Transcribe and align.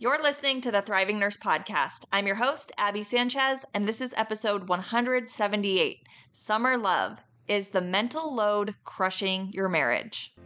You're 0.00 0.22
listening 0.22 0.60
to 0.60 0.70
the 0.70 0.80
Thriving 0.80 1.18
Nurse 1.18 1.36
Podcast. 1.36 2.04
I'm 2.12 2.24
your 2.24 2.36
host, 2.36 2.70
Abby 2.78 3.02
Sanchez, 3.02 3.64
and 3.74 3.84
this 3.84 4.00
is 4.00 4.14
episode 4.16 4.68
178 4.68 6.06
Summer 6.30 6.78
Love 6.78 7.20
Is 7.48 7.70
the 7.70 7.80
Mental 7.80 8.32
Load 8.32 8.76
Crushing 8.84 9.50
Your 9.52 9.68
Marriage? 9.68 10.36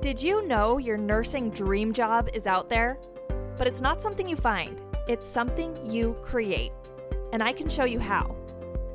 Did 0.00 0.22
you 0.22 0.46
know 0.46 0.78
your 0.78 0.96
nursing 0.96 1.50
dream 1.50 1.92
job 1.92 2.28
is 2.32 2.46
out 2.46 2.68
there? 2.68 3.00
But 3.56 3.66
it's 3.66 3.80
not 3.80 4.00
something 4.00 4.28
you 4.28 4.36
find, 4.36 4.80
it's 5.08 5.26
something 5.26 5.76
you 5.84 6.14
create. 6.22 6.70
And 7.32 7.42
I 7.42 7.52
can 7.52 7.68
show 7.68 7.86
you 7.86 7.98
how. 7.98 8.36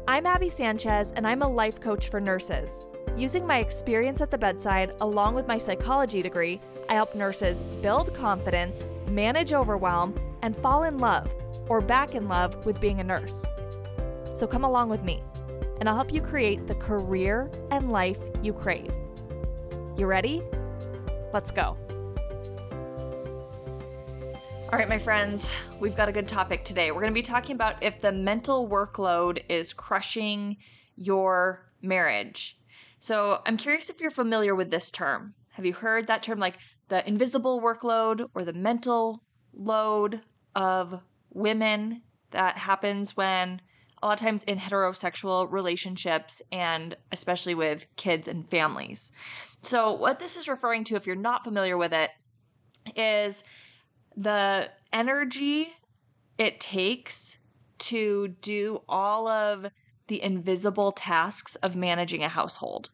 I'm 0.08 0.26
Abby 0.26 0.48
Sanchez, 0.48 1.12
and 1.18 1.28
I'm 1.28 1.42
a 1.42 1.50
life 1.50 1.82
coach 1.82 2.08
for 2.08 2.22
nurses. 2.22 2.86
Using 3.18 3.46
my 3.46 3.58
experience 3.58 4.22
at 4.22 4.32
the 4.32 4.38
bedside, 4.38 4.94
along 5.02 5.36
with 5.36 5.48
my 5.48 5.58
psychology 5.58 6.22
degree, 6.22 6.62
I 6.88 6.94
help 6.94 7.14
nurses 7.14 7.60
build 7.82 8.14
confidence, 8.14 8.86
manage 9.10 9.54
overwhelm, 9.54 10.16
and 10.42 10.56
fall 10.56 10.84
in 10.84 10.98
love 10.98 11.32
or 11.70 11.82
back 11.82 12.16
in 12.16 12.28
love 12.28 12.66
with 12.66 12.80
being 12.80 13.00
a 13.00 13.04
nurse. 13.04 13.46
So 14.34 14.48
come 14.48 14.64
along 14.64 14.90
with 14.90 15.04
me, 15.04 15.24
and 15.80 15.90
I'll 15.90 15.96
help 15.96 16.14
you 16.14 16.22
create 16.22 16.68
the 16.68 16.76
career 16.76 17.52
and 17.72 17.92
life 17.92 18.20
you 18.42 18.54
crave. 18.54 18.92
You 19.98 20.06
ready? 20.06 20.44
Let's 21.34 21.52
go. 21.52 21.78
All 24.72 24.78
right, 24.78 24.90
my 24.90 25.00
friends, 25.00 25.54
we've 25.80 25.96
got 25.96 26.10
a 26.10 26.12
good 26.12 26.28
topic 26.28 26.64
today. 26.64 26.92
We're 26.92 27.00
going 27.00 27.14
to 27.14 27.18
be 27.18 27.22
talking 27.22 27.56
about 27.56 27.82
if 27.82 28.02
the 28.02 28.12
mental 28.12 28.68
workload 28.68 29.42
is 29.48 29.72
crushing 29.72 30.58
your 30.98 31.66
marriage. 31.82 32.60
So, 33.00 33.42
I'm 33.46 33.56
curious 33.56 33.90
if 33.90 34.02
you're 34.02 34.12
familiar 34.12 34.56
with 34.56 34.70
this 34.70 34.92
term. 34.92 35.36
Have 35.52 35.66
you 35.66 35.74
heard 35.74 36.08
that 36.08 36.22
term 36.22 36.40
like 36.40 36.58
the 36.90 37.08
invisible 37.08 37.62
workload 37.62 38.30
or 38.34 38.44
the 38.44 38.54
mental 38.54 39.24
load 39.54 40.22
of 40.56 41.02
women 41.34 42.02
that 42.32 42.58
happens 42.58 43.16
when 43.16 43.62
a 44.02 44.06
lot 44.06 44.22
of 44.22 44.26
times 44.26 44.44
in 44.44 44.58
heterosexual 44.58 45.52
relationships 45.52 46.42
and 46.52 46.96
especially 47.12 47.56
with 47.56 47.88
kids 47.96 48.28
and 48.28 48.48
families. 48.50 49.12
So, 49.62 49.92
what 49.92 50.20
this 50.20 50.38
is 50.38 50.48
referring 50.48 50.84
to, 50.86 50.96
if 50.96 51.08
you're 51.08 51.16
not 51.16 51.44
familiar 51.44 51.78
with 51.78 51.94
it, 51.94 52.12
is 52.96 53.44
the 54.16 54.70
energy 54.94 55.70
it 56.38 56.60
takes 56.60 57.40
to 57.80 58.30
do 58.42 58.82
all 58.88 59.28
of 59.28 59.72
the 60.08 60.22
invisible 60.22 60.92
tasks 60.92 61.56
of 61.58 61.76
managing 61.76 62.24
a 62.24 62.30
household. 62.30 62.90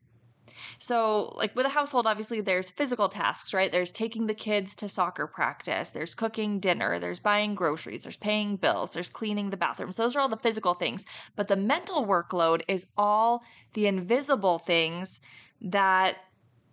So, 0.84 1.32
like 1.38 1.56
with 1.56 1.66
a 1.66 1.70
household, 1.70 2.08
obviously 2.08 2.42
there's 2.42 2.70
physical 2.70 3.08
tasks, 3.08 3.54
right? 3.54 3.72
There's 3.72 3.90
taking 3.90 4.28
the 4.28 4.34
kids 4.34 4.76
to 4.76 4.90
soccer 4.90 5.28
practice, 5.28 5.92
there's 5.92 6.14
cooking 6.14 6.60
dinner, 6.60 7.00
there's 7.00 7.20
buying 7.20 7.56
groceries, 7.56 8.04
there's 8.04 8.18
paying 8.18 8.58
bills, 8.58 8.92
there's 8.92 9.08
cleaning 9.08 9.50
the 9.50 9.56
bathrooms. 9.56 9.96
Those 9.96 10.14
are 10.18 10.20
all 10.20 10.28
the 10.28 10.36
physical 10.36 10.74
things. 10.74 11.06
But 11.38 11.48
the 11.48 11.56
mental 11.56 12.06
workload 12.06 12.64
is 12.68 12.88
all 12.98 13.44
the 13.76 13.88
invisible 13.88 14.60
things 14.60 15.22
that 15.62 16.18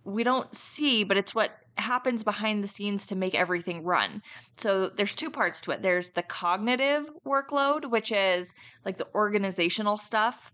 we 0.03 0.25
don't 0.25 0.53
see, 0.53 1.05
but 1.05 1.15
it's 1.15 1.33
what 1.33 1.57
happens 1.77 2.21
behind 2.21 2.65
the 2.65 2.67
scenes 2.67 3.05
to 3.05 3.15
make 3.15 3.33
everything 3.33 3.81
run. 3.81 4.21
So 4.57 4.89
there's 4.89 5.15
two 5.15 5.31
parts 5.31 5.61
to 5.61 5.71
it. 5.71 5.83
There's 5.83 6.11
the 6.11 6.23
cognitive 6.23 7.09
workload, 7.25 7.89
which 7.89 8.11
is 8.11 8.53
like 8.83 8.97
the 8.97 9.07
organizational 9.15 9.95
stuff. 9.95 10.53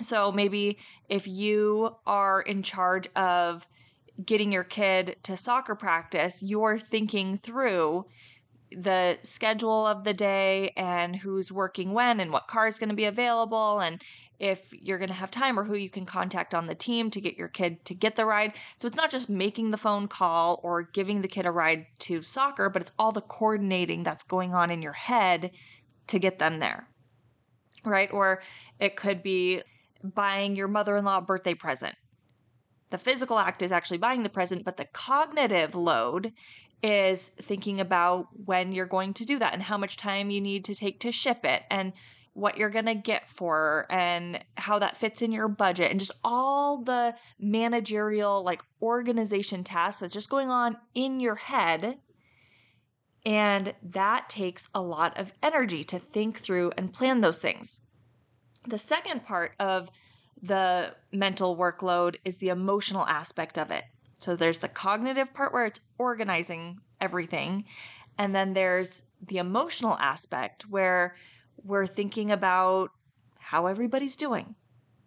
So 0.00 0.32
maybe 0.32 0.78
if 1.08 1.26
you 1.26 1.96
are 2.06 2.40
in 2.42 2.62
charge 2.62 3.08
of 3.14 3.66
getting 4.24 4.52
your 4.52 4.64
kid 4.64 5.16
to 5.24 5.36
soccer 5.36 5.74
practice, 5.74 6.42
you're 6.42 6.78
thinking 6.78 7.36
through 7.36 8.06
the 8.70 9.18
schedule 9.22 9.86
of 9.86 10.04
the 10.04 10.14
day 10.14 10.72
and 10.76 11.16
who's 11.16 11.52
working 11.52 11.92
when 11.92 12.20
and 12.20 12.32
what 12.32 12.48
car 12.48 12.66
is 12.66 12.78
going 12.78 12.88
to 12.88 12.94
be 12.94 13.04
available 13.04 13.78
and 13.78 14.02
if 14.40 14.72
you're 14.72 14.98
going 14.98 15.08
to 15.08 15.14
have 15.14 15.30
time 15.30 15.58
or 15.58 15.64
who 15.64 15.76
you 15.76 15.88
can 15.88 16.04
contact 16.04 16.54
on 16.54 16.66
the 16.66 16.74
team 16.74 17.10
to 17.10 17.20
get 17.20 17.36
your 17.36 17.48
kid 17.48 17.84
to 17.84 17.94
get 17.94 18.16
the 18.16 18.26
ride. 18.26 18.52
So 18.76 18.88
it's 18.88 18.96
not 18.96 19.10
just 19.10 19.30
making 19.30 19.70
the 19.70 19.76
phone 19.76 20.08
call 20.08 20.60
or 20.62 20.82
giving 20.82 21.22
the 21.22 21.28
kid 21.28 21.46
a 21.46 21.52
ride 21.52 21.86
to 22.00 22.22
soccer, 22.22 22.68
but 22.68 22.82
it's 22.82 22.92
all 22.98 23.12
the 23.12 23.20
coordinating 23.20 24.02
that's 24.02 24.24
going 24.24 24.52
on 24.52 24.70
in 24.70 24.82
your 24.82 24.92
head 24.92 25.52
to 26.08 26.18
get 26.18 26.40
them 26.40 26.58
there. 26.58 26.88
Right? 27.84 28.12
Or 28.12 28.42
it 28.80 28.96
could 28.96 29.22
be 29.22 29.62
buying 30.04 30.54
your 30.54 30.68
mother-in-law 30.68 31.18
a 31.18 31.22
birthday 31.22 31.54
present. 31.54 31.94
The 32.90 32.98
physical 32.98 33.38
act 33.38 33.62
is 33.62 33.72
actually 33.72 33.98
buying 33.98 34.22
the 34.22 34.28
present, 34.28 34.64
but 34.64 34.76
the 34.76 34.84
cognitive 34.84 35.74
load 35.74 36.32
is 36.82 37.28
thinking 37.28 37.80
about 37.80 38.28
when 38.44 38.72
you're 38.72 38.86
going 38.86 39.14
to 39.14 39.24
do 39.24 39.38
that 39.38 39.54
and 39.54 39.62
how 39.62 39.78
much 39.78 39.96
time 39.96 40.30
you 40.30 40.40
need 40.40 40.64
to 40.66 40.74
take 40.74 41.00
to 41.00 41.10
ship 41.10 41.44
it 41.44 41.62
and 41.70 41.92
what 42.34 42.58
you're 42.58 42.68
going 42.68 42.84
to 42.84 42.94
get 42.94 43.28
for 43.28 43.86
and 43.88 44.44
how 44.56 44.78
that 44.78 44.96
fits 44.96 45.22
in 45.22 45.32
your 45.32 45.48
budget 45.48 45.90
and 45.90 46.00
just 46.00 46.12
all 46.22 46.82
the 46.82 47.14
managerial 47.38 48.42
like 48.42 48.62
organization 48.82 49.64
tasks 49.64 50.00
that's 50.00 50.12
just 50.12 50.28
going 50.28 50.50
on 50.50 50.76
in 50.94 51.20
your 51.20 51.36
head 51.36 51.96
and 53.24 53.74
that 53.82 54.28
takes 54.28 54.68
a 54.74 54.82
lot 54.82 55.18
of 55.18 55.32
energy 55.42 55.82
to 55.84 55.98
think 55.98 56.38
through 56.38 56.72
and 56.76 56.92
plan 56.92 57.20
those 57.20 57.40
things. 57.40 57.80
The 58.66 58.78
second 58.78 59.24
part 59.24 59.54
of 59.58 59.90
the 60.42 60.94
mental 61.12 61.56
workload 61.56 62.16
is 62.24 62.38
the 62.38 62.48
emotional 62.48 63.06
aspect 63.06 63.58
of 63.58 63.70
it. 63.70 63.84
So 64.18 64.36
there's 64.36 64.60
the 64.60 64.68
cognitive 64.68 65.34
part 65.34 65.52
where 65.52 65.66
it's 65.66 65.80
organizing 65.98 66.80
everything. 67.00 67.64
And 68.18 68.34
then 68.34 68.52
there's 68.52 69.02
the 69.26 69.38
emotional 69.38 69.96
aspect 69.98 70.68
where 70.68 71.16
we're 71.62 71.86
thinking 71.86 72.30
about 72.30 72.90
how 73.38 73.66
everybody's 73.66 74.16
doing, 74.16 74.54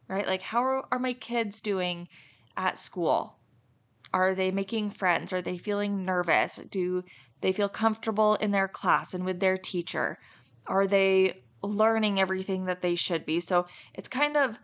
right? 0.08 0.28
Like, 0.28 0.42
how 0.42 0.84
are, 0.92 1.00
my 1.00 1.14
kids 1.14 1.62
doing 1.62 2.08
at 2.56 2.78
school? 2.78 3.38
Are 4.14 4.36
they 4.36 4.52
making 4.52 4.92
friends? 4.92 5.34
Are 5.34 5.42
they 5.42 5.58
feeling 5.58 6.06
nervous? 6.06 6.58
Do 6.70 7.04
they 7.42 7.52
feel 7.52 7.70
comfortable 7.70 8.36
in 8.36 8.52
their 8.52 8.68
class 8.68 9.14
and 9.14 9.26
with 9.26 9.40
their 9.40 9.58
teacher? 9.58 10.18
Are 10.68 10.88
they 10.88 11.44
learning 11.64 12.20
everything 12.20 12.66
that 12.66 12.82
they 12.82 12.96
should 12.96 13.26
be? 13.26 13.40
So 13.40 13.68
it's 13.94 14.08
kind 14.08 14.38
of 14.38 14.60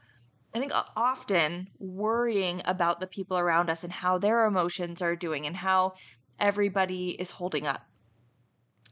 I 0.55 0.59
think 0.59 0.71
often 0.95 1.67
worrying 1.79 2.61
about 2.65 2.99
the 2.99 3.07
people 3.07 3.37
around 3.37 3.69
us 3.71 3.83
and 3.83 3.91
how 3.91 4.19
their 4.19 4.45
emotions 4.45 5.01
are 5.01 5.15
doing 5.15 5.47
and 5.47 5.57
how 5.57 5.93
everybody 6.39 7.11
is 7.19 7.31
holding 7.31 7.65
up. 7.65 7.81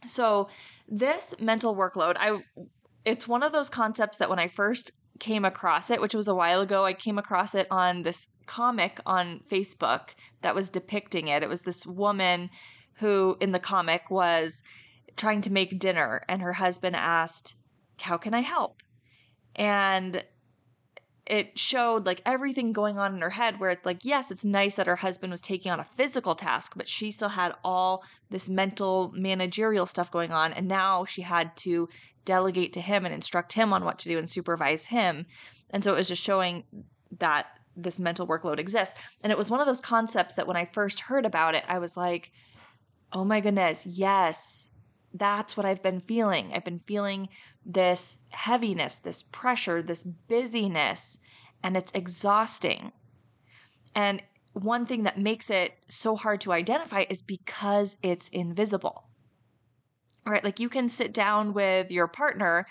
So 0.06 0.50
this 0.88 1.36
mental 1.40 1.76
workload, 1.76 2.16
I 2.20 2.40
it's 3.06 3.28
one 3.28 3.44
of 3.44 3.52
those 3.52 3.70
concepts 3.70 4.18
that 4.18 4.30
when 4.30 4.40
I 4.40 4.48
first 4.48 4.92
came 5.20 5.46
across 5.46 5.90
it, 5.90 6.02
which 6.02 6.16
was 6.16 6.28
a 6.28 6.36
while 6.36 6.62
ago, 6.62 6.86
I 6.86 6.94
came 6.94 7.18
across 7.18 7.54
it 7.54 7.68
on 7.70 8.04
this 8.04 8.30
comic 8.48 9.00
on 9.06 9.42
Facebook 9.50 10.16
that 10.42 10.56
was 10.56 10.70
depicting 10.70 11.28
it. 11.28 11.44
It 11.44 11.50
was 11.50 11.62
this 11.62 11.86
woman 11.86 12.50
who 12.96 13.38
in 13.40 13.52
the 13.52 13.60
comic 13.60 14.10
was 14.10 14.64
trying 15.16 15.42
to 15.42 15.52
make 15.52 15.80
dinner 15.80 16.24
and 16.28 16.42
her 16.42 16.54
husband 16.54 16.96
asked, 16.96 17.56
"How 18.02 18.18
can 18.18 18.34
I 18.34 18.42
help?" 18.42 18.84
And 19.56 20.24
it 21.26 21.58
showed 21.58 22.06
like 22.06 22.22
everything 22.26 22.74
going 22.74 22.98
on 22.98 23.14
in 23.14 23.22
her 23.22 23.30
head 23.30 23.60
where 23.60 23.70
it's 23.70 23.86
like 23.86 24.04
yes 24.04 24.32
it's 24.32 24.44
nice 24.44 24.76
that 24.76 24.88
her 24.88 24.98
husband 24.98 25.30
was 25.30 25.40
taking 25.40 25.72
on 25.72 25.80
a 25.80 25.84
physical 25.84 26.34
task 26.34 26.74
but 26.76 26.88
she 26.88 27.12
still 27.12 27.30
had 27.30 27.54
all 27.64 28.04
this 28.32 28.50
mental 28.50 29.12
managerial 29.16 29.86
stuff 29.86 30.10
going 30.10 30.32
on 30.32 30.52
and 30.52 30.68
now 30.68 31.06
she 31.06 31.22
had 31.22 31.56
to 31.56 31.88
delegate 32.26 32.74
to 32.74 32.82
him 32.82 33.06
and 33.06 33.14
instruct 33.14 33.54
him 33.54 33.74
on 33.74 33.86
what 33.86 34.00
to 34.00 34.10
do 34.10 34.18
and 34.18 34.30
supervise 34.30 34.86
him. 34.86 35.26
And 35.72 35.84
so 35.84 35.94
it 35.94 35.98
was 35.98 36.08
just 36.08 36.24
showing 36.24 36.64
that 37.20 37.60
this 37.76 38.00
mental 38.00 38.28
workload 38.28 38.60
exists. 38.60 39.00
And 39.24 39.32
it 39.32 39.38
was 39.38 39.50
one 39.50 39.60
of 39.60 39.66
those 39.66 39.82
concepts 39.82 40.36
that 40.36 40.48
when 40.48 40.58
i 40.58 40.66
first 40.66 41.02
heard 41.02 41.26
about 41.26 41.56
it 41.56 41.64
i 41.68 41.80
was 41.80 41.96
like 41.96 42.32
oh 43.14 43.24
my 43.24 43.40
goodness 43.40 43.86
yes 43.86 44.70
that's 45.14 45.58
what 45.58 45.66
I've 45.66 45.82
been 45.82 46.02
feeling. 46.02 46.52
I've 46.54 46.64
been 46.64 46.80
feeling 46.80 47.30
this 47.66 48.20
heaviness, 48.30 48.96
this 48.96 49.24
pressure, 49.32 49.82
this 49.82 50.04
busyness, 50.04 51.20
and 51.64 51.76
it's 51.76 51.92
exhausting. 51.94 52.92
And 53.94 54.24
one 54.54 54.86
thing 54.86 55.04
that 55.04 55.20
makes 55.20 55.50
it 55.50 55.74
so 55.88 56.16
hard 56.16 56.42
to 56.42 56.54
identify 56.54 57.06
is 57.10 57.22
because 57.22 57.98
it's 58.02 58.30
invisible. 58.30 59.04
All 60.26 60.34
right, 60.34 60.44
like 60.44 60.60
you 60.60 60.70
can 60.70 60.90
sit 60.90 61.14
down 61.14 61.54
with 61.54 61.92
your 61.92 62.08
partner 62.08 62.66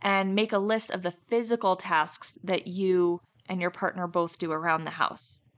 and 0.00 0.34
make 0.34 0.52
a 0.52 0.58
list 0.58 0.90
of 0.90 1.02
the 1.02 1.10
physical 1.10 1.76
tasks 1.76 2.38
that 2.42 2.66
you 2.66 3.20
and 3.48 3.60
your 3.60 3.70
partner 3.70 4.06
both 4.06 4.38
do 4.38 4.52
around 4.52 4.84
the 4.84 4.90
house 4.92 5.48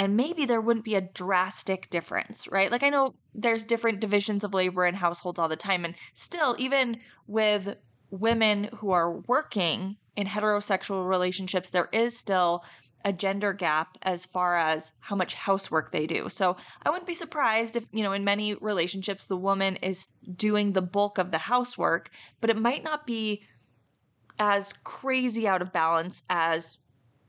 and 0.00 0.16
maybe 0.16 0.46
there 0.46 0.62
wouldn't 0.62 0.86
be 0.86 0.94
a 0.94 1.02
drastic 1.02 1.90
difference, 1.90 2.48
right? 2.48 2.72
Like 2.72 2.82
I 2.82 2.88
know 2.88 3.16
there's 3.34 3.64
different 3.64 4.00
divisions 4.00 4.44
of 4.44 4.54
labor 4.54 4.86
in 4.86 4.94
households 4.94 5.38
all 5.38 5.46
the 5.46 5.56
time. 5.56 5.84
And 5.84 5.94
still, 6.14 6.56
even 6.58 7.00
with 7.26 7.76
women 8.08 8.70
who 8.76 8.92
are 8.92 9.12
working 9.12 9.98
in 10.16 10.26
heterosexual 10.26 11.06
relationships, 11.06 11.68
there 11.68 11.90
is 11.92 12.16
still 12.16 12.64
a 13.04 13.12
gender 13.12 13.52
gap 13.52 13.98
as 14.00 14.24
far 14.24 14.56
as 14.56 14.94
how 15.00 15.16
much 15.16 15.34
housework 15.34 15.90
they 15.90 16.06
do. 16.06 16.30
So 16.30 16.56
I 16.82 16.88
wouldn't 16.88 17.06
be 17.06 17.12
surprised 17.12 17.76
if, 17.76 17.84
you 17.92 18.02
know, 18.02 18.12
in 18.12 18.24
many 18.24 18.54
relationships, 18.54 19.26
the 19.26 19.36
woman 19.36 19.76
is 19.76 20.08
doing 20.34 20.72
the 20.72 20.80
bulk 20.80 21.18
of 21.18 21.30
the 21.30 21.36
housework, 21.36 22.08
but 22.40 22.48
it 22.48 22.56
might 22.56 22.82
not 22.82 23.06
be 23.06 23.42
as 24.38 24.72
crazy 24.82 25.46
out 25.46 25.60
of 25.60 25.74
balance 25.74 26.22
as 26.30 26.78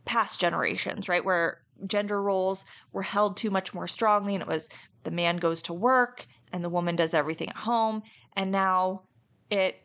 past 0.06 0.40
generations, 0.40 1.10
right? 1.10 1.26
Where 1.26 1.61
gender 1.88 2.22
roles 2.22 2.66
were 2.92 3.04
held 3.04 3.38
too 3.38 3.50
much 3.50 3.74
more 3.74 3.88
strongly 3.88 4.34
and 4.36 4.42
it 4.42 4.48
was 4.48 4.70
the 5.04 5.12
man 5.12 5.38
goes 5.38 5.62
to 5.64 5.74
work 5.74 6.28
and 6.52 6.64
the 6.64 6.70
woman 6.70 6.96
does 6.96 7.14
everything 7.14 7.50
at 7.50 7.58
home. 7.58 8.04
And 8.36 8.52
now 8.52 9.04
it 9.50 9.82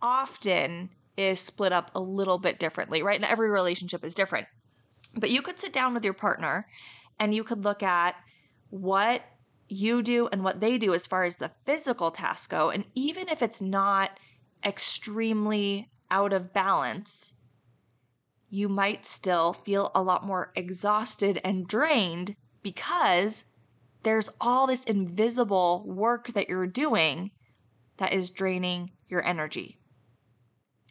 often 0.00 0.90
is 1.16 1.40
split 1.40 1.72
up 1.72 1.90
a 1.94 2.00
little 2.00 2.38
bit 2.38 2.58
differently, 2.58 3.02
right? 3.02 3.20
And 3.20 3.24
every 3.24 3.50
relationship 3.50 4.04
is 4.04 4.14
different. 4.14 4.46
But 5.14 5.30
you 5.30 5.42
could 5.42 5.58
sit 5.58 5.72
down 5.72 5.94
with 5.94 6.04
your 6.04 6.14
partner 6.14 6.66
and 7.18 7.34
you 7.34 7.44
could 7.44 7.64
look 7.64 7.82
at 7.82 8.16
what 8.70 9.22
you 9.68 10.02
do 10.02 10.28
and 10.28 10.42
what 10.42 10.60
they 10.60 10.78
do 10.78 10.94
as 10.94 11.06
far 11.06 11.24
as 11.24 11.36
the 11.36 11.52
physical 11.64 12.10
tasks 12.10 12.46
go. 12.46 12.70
And 12.70 12.84
even 12.94 13.28
if 13.28 13.42
it's 13.42 13.60
not 13.60 14.18
extremely 14.64 15.88
out 16.10 16.32
of 16.32 16.52
balance, 16.52 17.34
you 18.52 18.68
might 18.68 19.06
still 19.06 19.54
feel 19.54 19.90
a 19.94 20.02
lot 20.02 20.26
more 20.26 20.52
exhausted 20.54 21.40
and 21.42 21.66
drained 21.66 22.36
because 22.62 23.46
there's 24.02 24.28
all 24.42 24.66
this 24.66 24.84
invisible 24.84 25.82
work 25.86 26.28
that 26.34 26.50
you're 26.50 26.66
doing 26.66 27.30
that 27.96 28.12
is 28.12 28.28
draining 28.28 28.90
your 29.08 29.24
energy. 29.24 29.78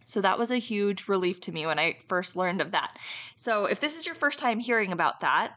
So 0.05 0.21
that 0.21 0.39
was 0.39 0.49
a 0.49 0.57
huge 0.57 1.07
relief 1.07 1.39
to 1.41 1.51
me 1.51 1.67
when 1.67 1.77
I 1.77 1.99
first 2.07 2.35
learned 2.35 2.61
of 2.61 2.71
that. 2.71 2.97
So 3.35 3.65
if 3.65 3.79
this 3.79 3.95
is 3.95 4.07
your 4.07 4.15
first 4.15 4.39
time 4.39 4.57
hearing 4.57 4.91
about 4.91 5.19
that, 5.19 5.53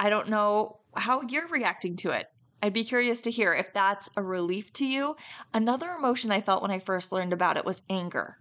I 0.00 0.08
don't 0.08 0.30
know 0.30 0.80
how 0.96 1.20
you're 1.20 1.48
reacting 1.48 1.96
to 1.96 2.12
it. 2.12 2.28
I'd 2.62 2.72
be 2.72 2.82
curious 2.82 3.20
to 3.20 3.30
hear 3.30 3.52
if 3.52 3.74
that's 3.74 4.08
a 4.16 4.22
relief 4.22 4.72
to 4.74 4.86
you. 4.86 5.16
Another 5.52 5.90
emotion 5.90 6.32
I 6.32 6.40
felt 6.40 6.62
when 6.62 6.70
I 6.70 6.78
first 6.78 7.12
learned 7.12 7.34
about 7.34 7.58
it 7.58 7.66
was 7.66 7.82
anger. 7.90 8.38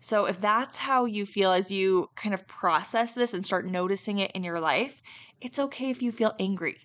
So 0.00 0.26
if 0.26 0.38
that's 0.38 0.78
how 0.78 1.04
you 1.04 1.26
feel 1.26 1.52
as 1.52 1.70
you 1.70 2.10
kind 2.14 2.34
of 2.34 2.46
process 2.46 3.14
this 3.14 3.34
and 3.34 3.44
start 3.44 3.66
noticing 3.66 4.18
it 4.18 4.30
in 4.32 4.44
your 4.44 4.60
life, 4.60 5.00
it's 5.40 5.58
okay 5.58 5.90
if 5.90 6.02
you 6.02 6.12
feel 6.12 6.34
angry. 6.38 6.78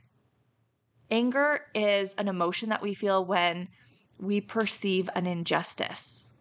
Anger 1.10 1.66
is 1.75 2.13
an 2.16 2.28
emotion 2.28 2.69
that 2.69 2.81
we 2.81 2.94
feel 2.94 3.24
when 3.24 3.68
we 4.18 4.40
perceive 4.40 5.10
an 5.16 5.28
injustice. 5.28 6.31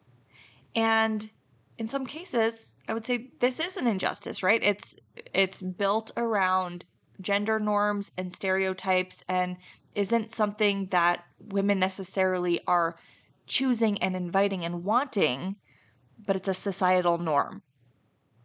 And 0.77 1.31
in 1.79 1.89
some 1.89 2.07
cases, 2.07 2.77
I 2.87 2.95
would 2.95 3.05
say 3.05 3.31
this 3.41 3.59
is 3.59 3.77
an 3.77 3.87
injustice, 3.87 4.43
right? 4.43 4.63
It's 4.63 4.97
it's 5.33 5.63
built 5.63 6.13
around 6.17 6.85
gender 7.21 7.59
norms 7.59 8.13
and 8.17 8.33
stereotypes 8.33 9.25
and 9.29 9.57
isn't 9.95 10.31
something 10.31 10.87
that 10.87 11.25
women 11.41 11.79
necessarily 11.79 12.61
are 12.67 12.97
choosing 13.47 13.99
and 13.99 14.15
inviting 14.15 14.65
and 14.65 14.85
wanting 14.85 15.57
but 16.27 16.37
it's 16.37 16.49
a 16.49 16.55
societal 16.55 17.19
norm. 17.19 17.63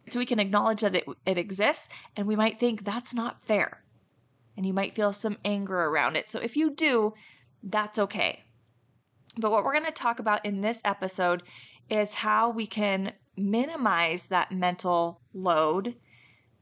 So 0.08 0.18
we 0.18 0.26
can 0.26 0.38
acknowledge 0.38 0.82
that 0.82 0.94
it, 0.94 1.04
it 1.24 1.38
exists 1.38 1.88
and 2.16 2.26
we 2.26 2.36
might 2.36 2.58
think 2.58 2.84
that's 2.84 3.14
not 3.14 3.40
fair. 3.40 3.82
And 4.56 4.64
you 4.64 4.72
might 4.72 4.94
feel 4.94 5.12
some 5.12 5.38
anger 5.44 5.78
around 5.84 6.16
it. 6.16 6.28
So 6.28 6.38
if 6.38 6.56
you 6.56 6.70
do, 6.70 7.14
that's 7.62 7.98
okay. 7.98 8.44
But 9.36 9.50
what 9.50 9.64
we're 9.64 9.72
going 9.72 9.84
to 9.84 9.92
talk 9.92 10.18
about 10.18 10.44
in 10.46 10.60
this 10.60 10.80
episode 10.84 11.42
is 11.90 12.14
how 12.14 12.50
we 12.50 12.66
can 12.66 13.12
minimize 13.36 14.28
that 14.28 14.52
mental 14.52 15.20
load 15.34 15.96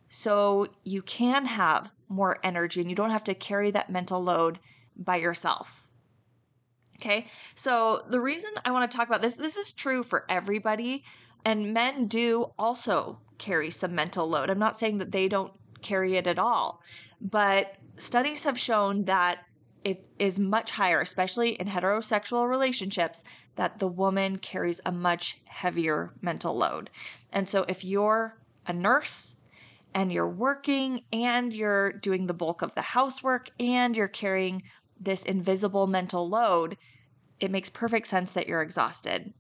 so 0.09 0.67
you 0.83 1.03
can 1.03 1.47
have 1.47 1.93
more 2.09 2.39
energy 2.43 2.81
and 2.81 2.91
you 2.91 2.97
don't 2.97 3.11
have 3.11 3.25
to 3.25 3.35
carry 3.35 3.71
that 3.71 3.91
mental 3.91 4.23
load 4.23 4.59
by 4.97 5.17
yourself. 5.17 5.84
Okay. 7.01 7.27
So 7.55 8.03
the 8.09 8.21
reason 8.21 8.51
I 8.65 8.71
want 8.71 8.91
to 8.91 8.97
talk 8.97 9.09
about 9.09 9.23
this, 9.23 9.35
this 9.35 9.57
is 9.57 9.73
true 9.73 10.03
for 10.03 10.25
everybody. 10.29 11.05
And 11.45 11.75
men 11.75 12.07
do 12.07 12.53
also 12.59 13.19
carry 13.39 13.71
some 13.71 13.95
mental 13.95 14.29
load. 14.29 14.49
I'm 14.49 14.59
not 14.59 14.77
saying 14.77 14.99
that 14.99 15.13
they 15.13 15.29
don't 15.29 15.53
carry 15.83 16.17
it 16.17 16.27
at 16.27 16.39
all, 16.39 16.81
but 17.21 17.77
studies 17.97 18.45
have 18.45 18.59
shown 18.59 19.05
that 19.05 19.41
it 19.85 20.07
is 20.19 20.39
much 20.39 20.71
higher, 20.71 21.01
especially 21.01 21.51
in 21.51 21.67
heterosexual 21.67 22.49
relationships, 22.49 23.23
that 23.57 23.79
the 23.79 23.89
woman 23.89 24.39
carries 24.39 24.81
a 24.87 24.93
much 24.93 25.43
heavier 25.45 26.15
mental 26.23 26.57
load. 26.57 26.89
And 27.33 27.47
so 27.47 27.67
if 27.69 27.85
you're 27.85 28.39
a 28.67 28.73
nurse 28.73 29.37
and 29.93 30.11
you're 30.11 30.29
working 30.29 31.03
and 31.13 31.53
you're 31.53 31.93
doing 31.93 32.27
the 32.27 32.35
bulk 32.35 32.63
of 32.63 32.75
the 32.75 32.81
housework 32.83 33.51
and 33.61 33.95
you're 33.95 34.09
carrying 34.09 34.63
this 35.05 35.25
invisible 35.25 35.87
mental 35.87 36.29
load, 36.29 36.77
it 37.41 37.51
makes 37.51 37.69
perfect 37.69 38.07
sense 38.07 38.33
that 38.33 38.49
you're 38.49 38.63
exhausted. 38.63 39.33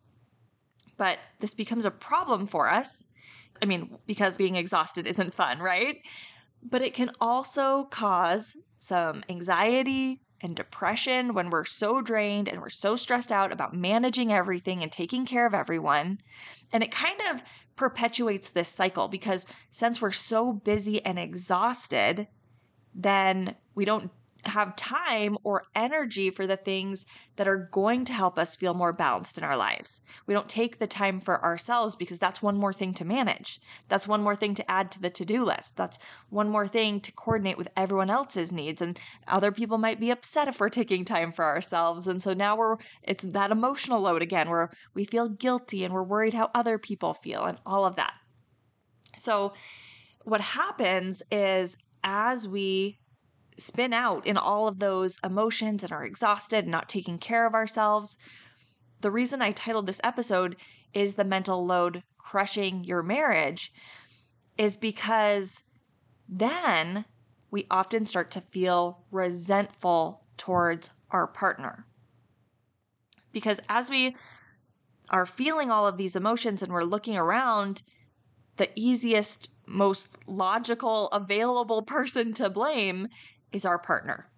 But 0.96 1.19
this 1.40 1.55
becomes 1.55 1.84
a 1.84 1.90
problem 1.90 2.46
for 2.46 2.69
us. 2.69 3.06
I 3.62 3.66
mean, 3.66 3.99
because 4.06 4.37
being 4.37 4.56
exhausted 4.56 5.06
isn't 5.06 5.34
fun, 5.34 5.58
right? 5.61 5.99
But 6.62 6.82
it 6.82 6.94
can 6.94 7.11
also 7.20 7.84
cause 7.84 8.56
some 8.78 9.25
anxiety 9.28 10.20
and 10.40 10.55
depression 10.55 11.32
when 11.32 11.50
we're 11.50 11.64
so 11.64 12.02
drained 12.02 12.49
and 12.49 12.61
we're 12.61 12.69
so 12.69 12.96
stressed 12.96 13.32
out 13.32 13.52
about 13.52 13.75
managing 13.75 14.32
everything 14.32 14.82
and 14.82 14.93
taking 14.93 15.25
care 15.25 15.46
of 15.46 15.55
everyone. 15.55 16.19
And 16.72 16.82
it 16.82 16.90
kind 16.90 17.19
of 17.31 17.43
perpetuates 17.76 18.50
this 18.50 18.69
cycle 18.69 19.08
because 19.08 19.46
since 19.70 20.00
we're 20.00 20.12
so 20.12 20.52
busy 20.52 21.05
and 21.05 21.19
exhausted, 21.19 22.28
then 22.94 23.55
we 23.75 23.84
don't 23.84 24.11
have 24.49 24.76
time 24.76 25.37
or 25.44 25.64
energy 25.75 26.31
for 26.31 26.46
the 26.46 26.56
things 26.56 27.06
that 27.37 27.49
are 27.49 27.69
going 27.73 28.05
to 28.05 28.12
help 28.12 28.38
us 28.38 28.56
feel 28.56 28.75
more 28.75 28.93
balanced 28.93 29.38
in 29.38 29.44
our 29.44 29.56
lives. 29.56 30.02
We 30.26 30.35
don't 30.35 30.49
take 30.49 30.79
the 30.79 30.87
time 30.87 31.20
for 31.20 31.43
ourselves 31.44 31.96
because 31.96 32.19
that's 32.19 32.43
one 32.43 32.56
more 32.56 32.73
thing 32.73 32.94
to 32.94 33.05
manage. 33.05 33.61
That's 33.88 34.08
one 34.08 34.23
more 34.23 34.37
thing 34.37 34.55
to 34.55 34.70
add 34.70 34.91
to 34.93 35.00
the 35.00 35.11
to 35.11 35.25
do 35.25 35.44
list. 35.44 35.76
That's 35.76 35.99
one 36.31 36.49
more 36.49 36.67
thing 36.67 37.00
to 37.00 37.12
coordinate 37.12 37.58
with 37.58 37.69
everyone 37.76 38.11
else's 38.11 38.52
needs. 38.52 38.81
And 38.81 38.99
other 39.26 39.52
people 39.52 39.79
might 39.79 40.00
be 40.00 40.11
upset 40.11 40.49
if 40.49 40.61
we're 40.61 40.69
taking 40.69 41.05
time 41.05 41.32
for 41.32 41.44
ourselves. 41.44 42.06
And 42.06 42.23
so 42.23 42.32
now 42.35 42.56
we're, 42.56 42.76
it's 43.02 43.25
that 43.25 43.50
emotional 43.50 44.00
load 44.00 44.23
again 44.23 44.49
where 44.50 44.70
we 44.94 45.05
feel 45.05 45.29
guilty 45.29 45.85
and 45.85 45.93
we're 45.93 46.02
worried 46.02 46.35
how 46.35 46.50
other 46.55 46.79
people 46.79 47.14
feel 47.14 47.44
and 47.44 47.58
all 47.67 47.85
of 47.85 47.97
that. 47.97 48.14
So, 49.17 49.52
what 50.25 50.40
happens 50.40 51.23
is 51.31 51.76
as 52.02 52.49
we 52.49 52.99
spin 53.56 53.93
out 53.93 54.27
in 54.27 54.37
all 54.37 54.67
of 54.67 54.79
those 54.79 55.19
emotions 55.25 55.83
and 55.83 55.93
are 55.93 56.05
exhausted 56.05 56.65
and 56.65 56.71
not 56.71 56.89
taking 56.89 57.19
care 57.19 57.47
of 57.47 57.55
ourselves. 57.55 58.19
The 59.01 59.11
reason 59.11 59.43
I 59.43 59.53
titled 59.53 59.87
this 59.87 60.01
episode 60.03 60.57
is 60.93 61.14
the 61.14 61.25
mental 61.25 61.64
load 61.64 62.02
crushing 62.19 62.85
your 62.85 63.02
marriage 63.02 63.73
is 64.57 64.76
because 64.76 65.62
then 66.28 67.05
we 67.50 67.67
often 67.71 68.07
start 68.07 68.31
to 68.33 68.40
feel 68.40 69.05
resentful 69.11 70.25
towards 70.37 70.90
our 71.11 71.26
partner. 71.26 71.87
Because 73.33 73.61
as 73.69 73.90
we 73.90 74.17
are 75.11 75.26
feeling 75.26 75.71
all 75.71 75.87
of 75.87 75.97
these 75.97 76.17
emotions 76.17 76.62
and 76.62 76.73
we're 76.73 76.83
looking 76.83 77.17
around, 77.17 77.83
the 78.57 78.71
easiest, 78.75 79.49
most 79.67 80.19
logical, 80.26 81.09
available 81.09 81.83
person 81.83 82.33
to 82.35 82.49
blame 82.49 83.09
is 83.54 83.64
our 83.64 83.78
partner, 83.78 84.28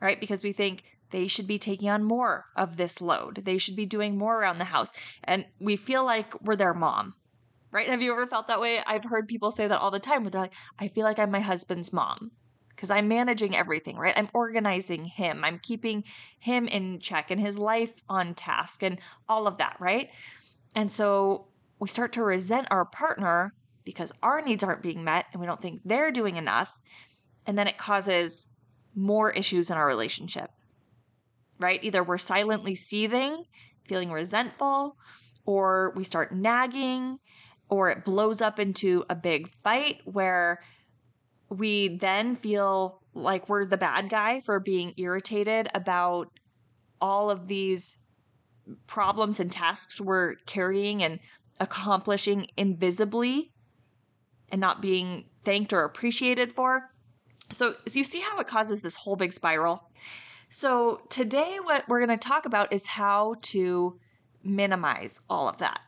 right? 0.00 0.20
Because 0.20 0.44
we 0.44 0.52
think 0.52 0.84
they 1.10 1.26
should 1.26 1.46
be 1.46 1.58
taking 1.58 1.88
on 1.88 2.04
more 2.04 2.46
of 2.54 2.76
this 2.76 3.00
load. 3.00 3.36
They 3.44 3.58
should 3.58 3.76
be 3.76 3.86
doing 3.86 4.18
more 4.18 4.38
around 4.38 4.58
the 4.58 4.64
house. 4.64 4.92
And 5.24 5.46
we 5.58 5.76
feel 5.76 6.04
like 6.04 6.40
we're 6.42 6.56
their 6.56 6.74
mom, 6.74 7.14
right? 7.70 7.88
Have 7.88 8.02
you 8.02 8.12
ever 8.12 8.26
felt 8.26 8.48
that 8.48 8.60
way? 8.60 8.80
I've 8.86 9.04
heard 9.04 9.26
people 9.26 9.50
say 9.50 9.66
that 9.66 9.80
all 9.80 9.90
the 9.90 9.98
time 9.98 10.22
where 10.22 10.30
they're 10.30 10.42
like, 10.42 10.52
I 10.78 10.88
feel 10.88 11.04
like 11.04 11.18
I'm 11.18 11.30
my 11.30 11.40
husband's 11.40 11.92
mom 11.92 12.30
because 12.68 12.90
I'm 12.90 13.08
managing 13.08 13.56
everything, 13.56 13.96
right? 13.96 14.14
I'm 14.16 14.28
organizing 14.34 15.04
him, 15.06 15.44
I'm 15.44 15.58
keeping 15.58 16.04
him 16.38 16.68
in 16.68 17.00
check 17.00 17.30
and 17.30 17.40
his 17.40 17.58
life 17.58 18.02
on 18.08 18.34
task 18.34 18.84
and 18.84 19.00
all 19.28 19.48
of 19.48 19.58
that, 19.58 19.76
right? 19.80 20.10
And 20.76 20.92
so 20.92 21.48
we 21.80 21.88
start 21.88 22.12
to 22.12 22.22
resent 22.22 22.68
our 22.70 22.84
partner 22.84 23.52
because 23.84 24.12
our 24.22 24.42
needs 24.42 24.62
aren't 24.62 24.82
being 24.82 25.02
met 25.02 25.26
and 25.32 25.40
we 25.40 25.46
don't 25.46 25.60
think 25.60 25.80
they're 25.84 26.12
doing 26.12 26.36
enough 26.36 26.78
and 27.48 27.56
then 27.56 27.66
it 27.66 27.78
causes 27.78 28.52
more 28.94 29.30
issues 29.30 29.70
in 29.70 29.76
our 29.76 29.86
relationship. 29.86 30.50
Right? 31.58 31.82
Either 31.82 32.04
we're 32.04 32.18
silently 32.18 32.76
seething, 32.76 33.44
feeling 33.88 34.12
resentful, 34.12 34.96
or 35.44 35.92
we 35.96 36.04
start 36.04 36.32
nagging, 36.32 37.18
or 37.70 37.88
it 37.88 38.04
blows 38.04 38.40
up 38.40 38.60
into 38.60 39.04
a 39.08 39.16
big 39.16 39.48
fight 39.48 40.02
where 40.04 40.60
we 41.48 41.96
then 41.96 42.36
feel 42.36 43.02
like 43.14 43.48
we're 43.48 43.64
the 43.64 43.78
bad 43.78 44.10
guy 44.10 44.40
for 44.40 44.60
being 44.60 44.92
irritated 44.98 45.68
about 45.74 46.28
all 47.00 47.30
of 47.30 47.48
these 47.48 47.98
problems 48.86 49.40
and 49.40 49.50
tasks 49.50 49.98
we're 50.00 50.34
carrying 50.46 51.02
and 51.02 51.18
accomplishing 51.58 52.46
invisibly 52.58 53.50
and 54.50 54.60
not 54.60 54.82
being 54.82 55.24
thanked 55.44 55.72
or 55.72 55.84
appreciated 55.84 56.52
for. 56.52 56.90
So, 57.50 57.74
so 57.86 57.98
you 57.98 58.04
see 58.04 58.20
how 58.20 58.38
it 58.38 58.46
causes 58.46 58.82
this 58.82 58.96
whole 58.96 59.16
big 59.16 59.32
spiral? 59.32 59.90
So, 60.50 61.02
today, 61.08 61.58
what 61.62 61.88
we're 61.88 62.04
going 62.04 62.18
to 62.18 62.28
talk 62.28 62.46
about 62.46 62.72
is 62.72 62.86
how 62.86 63.36
to 63.42 63.98
minimize 64.42 65.20
all 65.28 65.48
of 65.48 65.58
that. 65.58 65.80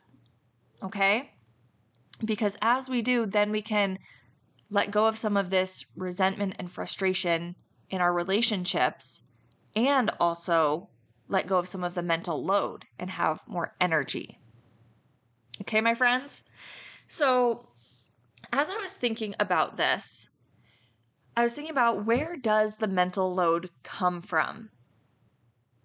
Okay? 0.83 1.33
Because 2.25 2.59
as 2.61 2.89
we 2.89 3.03
do, 3.03 3.27
then 3.27 3.51
we 3.51 3.63
can 3.63 3.99
let 4.71 4.91
go 4.91 5.07
of 5.07 5.17
some 5.17 5.37
of 5.37 5.51
this 5.51 5.85
resentment 5.97 6.57
and 6.59 6.71
frustration 6.71 7.57
in 7.89 8.01
our 8.01 8.13
relationships 8.13 9.25
and 9.75 10.11
also 10.21 10.89
let 11.29 11.47
go 11.47 11.59
of 11.59 11.69
some 11.69 11.85
of 11.85 11.95
the 11.95 12.03
mental 12.03 12.45
load 12.45 12.87
and 12.99 13.11
have 13.11 13.43
more 13.47 13.75
energy. 13.81 14.39
Okay, 15.63 15.81
my 15.81 15.95
friends? 15.95 16.45
So, 17.07 17.69
as 18.53 18.71
I 18.71 18.77
was 18.77 18.93
thinking 18.93 19.35
about 19.39 19.77
this, 19.77 20.30
I 21.37 21.43
was 21.43 21.55
thinking 21.55 21.71
about 21.71 22.05
where 22.05 22.37
does 22.37 22.77
the 22.77 22.89
mental 22.89 23.35
load 23.35 23.71
come 23.83 24.21
from? 24.21 24.71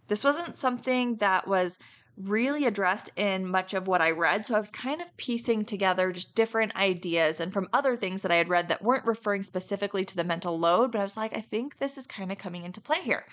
This 0.07 0.23
wasn't 0.23 0.55
something 0.55 1.15
that 1.17 1.47
was 1.47 1.79
really 2.17 2.65
addressed 2.65 3.09
in 3.17 3.47
much 3.47 3.73
of 3.73 3.87
what 3.87 4.01
I 4.01 4.11
read. 4.11 4.45
So 4.45 4.55
I 4.55 4.59
was 4.59 4.71
kind 4.71 5.01
of 5.01 5.15
piecing 5.17 5.65
together 5.65 6.11
just 6.11 6.35
different 6.35 6.75
ideas 6.75 7.39
and 7.39 7.51
from 7.51 7.67
other 7.73 7.95
things 7.95 8.21
that 8.21 8.31
I 8.31 8.35
had 8.35 8.49
read 8.49 8.69
that 8.69 8.83
weren't 8.83 9.05
referring 9.05 9.43
specifically 9.43 10.05
to 10.05 10.15
the 10.15 10.23
mental 10.23 10.57
load, 10.57 10.91
but 10.91 11.01
I 11.01 11.03
was 11.03 11.17
like, 11.17 11.35
I 11.35 11.41
think 11.41 11.77
this 11.77 11.97
is 11.97 12.07
kind 12.07 12.31
of 12.31 12.37
coming 12.37 12.63
into 12.63 12.79
play 12.79 13.01
here. 13.01 13.25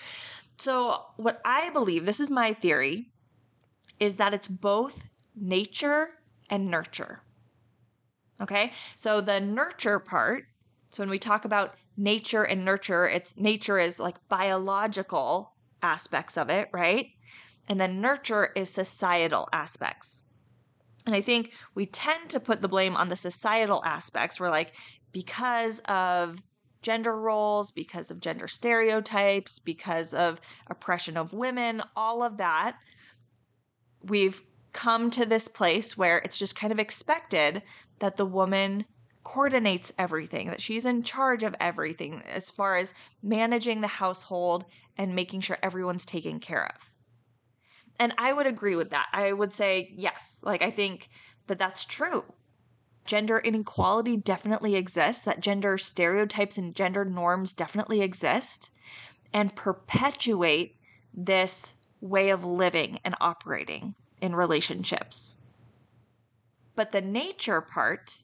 So, 0.57 1.05
what 1.15 1.41
I 1.45 1.69
believe, 1.71 2.05
this 2.05 2.19
is 2.19 2.29
my 2.29 2.53
theory, 2.53 3.09
is 3.99 4.17
that 4.17 4.33
it's 4.33 4.47
both 4.47 5.07
nature 5.35 6.09
and 6.49 6.67
nurture. 6.67 7.23
Okay? 8.39 8.71
So, 8.95 9.21
the 9.21 9.39
nurture 9.39 9.99
part, 9.99 10.45
so 10.91 11.01
when 11.01 11.09
we 11.09 11.17
talk 11.17 11.45
about 11.45 11.75
nature 11.97 12.43
and 12.43 12.65
nurture, 12.65 13.07
it's 13.07 13.37
nature 13.37 13.79
is 13.79 13.99
like 13.99 14.15
biological 14.29 15.53
aspects 15.81 16.37
of 16.37 16.49
it, 16.49 16.69
right? 16.71 17.07
And 17.67 17.79
then 17.79 18.01
nurture 18.01 18.51
is 18.55 18.69
societal 18.69 19.47
aspects. 19.53 20.23
And 21.05 21.15
I 21.15 21.21
think 21.21 21.53
we 21.75 21.85
tend 21.85 22.29
to 22.29 22.39
put 22.39 22.61
the 22.61 22.67
blame 22.67 22.95
on 22.95 23.09
the 23.09 23.15
societal 23.15 23.83
aspects. 23.85 24.39
We're 24.39 24.49
like, 24.49 24.73
because 25.11 25.79
of 25.87 26.41
gender 26.81 27.17
roles, 27.17 27.71
because 27.71 28.11
of 28.11 28.19
gender 28.19 28.47
stereotypes, 28.47 29.59
because 29.59 30.13
of 30.13 30.41
oppression 30.67 31.17
of 31.17 31.33
women, 31.33 31.81
all 31.95 32.23
of 32.23 32.37
that, 32.37 32.77
we've 34.01 34.41
come 34.73 35.09
to 35.11 35.25
this 35.25 35.47
place 35.47 35.97
where 35.97 36.17
it's 36.19 36.39
just 36.39 36.55
kind 36.55 36.73
of 36.73 36.79
expected 36.79 37.63
that 37.99 38.17
the 38.17 38.25
woman 38.25 38.85
coordinates 39.23 39.93
everything, 39.97 40.47
that 40.49 40.61
she's 40.61 40.85
in 40.85 41.03
charge 41.03 41.43
of 41.43 41.55
everything 41.59 42.21
as 42.23 42.51
far 42.51 42.75
as 42.75 42.93
managing 43.21 43.81
the 43.81 43.87
household 43.87 44.65
and 44.97 45.15
making 45.15 45.41
sure 45.41 45.57
everyone's 45.63 46.05
taken 46.05 46.39
care 46.39 46.65
of. 46.75 46.91
And 47.99 48.13
I 48.17 48.33
would 48.33 48.47
agree 48.47 48.75
with 48.75 48.89
that. 48.91 49.07
I 49.13 49.33
would 49.33 49.53
say, 49.53 49.93
yes, 49.95 50.41
like 50.43 50.61
I 50.61 50.71
think 50.71 51.09
that 51.47 51.59
that's 51.59 51.85
true. 51.85 52.25
Gender 53.05 53.37
inequality 53.37 54.17
definitely 54.17 54.75
exists, 54.75 55.23
that 55.25 55.41
gender 55.41 55.77
stereotypes 55.77 56.57
and 56.57 56.75
gender 56.75 57.03
norms 57.03 57.53
definitely 57.53 58.01
exist 58.01 58.71
and 59.33 59.55
perpetuate 59.55 60.77
this 61.13 61.75
way 62.01 62.29
of 62.29 62.45
living 62.45 62.99
and 63.03 63.15
operating 63.19 63.95
in 64.21 64.35
relationships. 64.35 65.35
But 66.75 66.91
the 66.91 67.01
nature 67.01 67.61
part, 67.61 68.23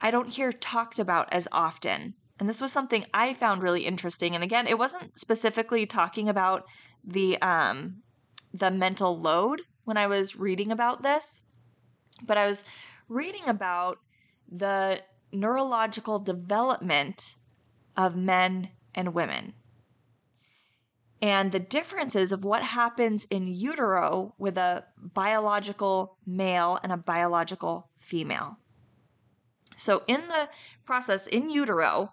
I 0.00 0.10
don't 0.10 0.28
hear 0.28 0.52
talked 0.52 0.98
about 0.98 1.32
as 1.32 1.48
often. 1.52 2.14
And 2.38 2.48
this 2.48 2.60
was 2.60 2.72
something 2.72 3.06
I 3.14 3.32
found 3.32 3.62
really 3.62 3.86
interesting. 3.86 4.34
And 4.34 4.44
again, 4.44 4.66
it 4.66 4.78
wasn't 4.78 5.18
specifically 5.18 5.86
talking 5.86 6.28
about 6.28 6.64
the 7.02 7.40
um, 7.40 8.02
the 8.52 8.70
mental 8.70 9.18
load 9.18 9.62
when 9.84 9.96
I 9.96 10.06
was 10.06 10.36
reading 10.36 10.70
about 10.70 11.02
this, 11.02 11.42
but 12.22 12.36
I 12.36 12.46
was 12.46 12.64
reading 13.08 13.46
about 13.46 13.98
the 14.50 15.00
neurological 15.32 16.18
development 16.18 17.34
of 17.96 18.16
men 18.16 18.70
and 18.94 19.14
women 19.14 19.54
and 21.22 21.52
the 21.52 21.58
differences 21.58 22.32
of 22.32 22.44
what 22.44 22.62
happens 22.62 23.24
in 23.26 23.46
utero 23.46 24.34
with 24.38 24.58
a 24.58 24.84
biological 24.98 26.18
male 26.26 26.78
and 26.82 26.92
a 26.92 26.96
biological 26.96 27.90
female. 27.96 28.58
So, 29.76 30.02
in 30.06 30.28
the 30.28 30.48
process 30.84 31.26
in 31.26 31.50
utero, 31.50 32.12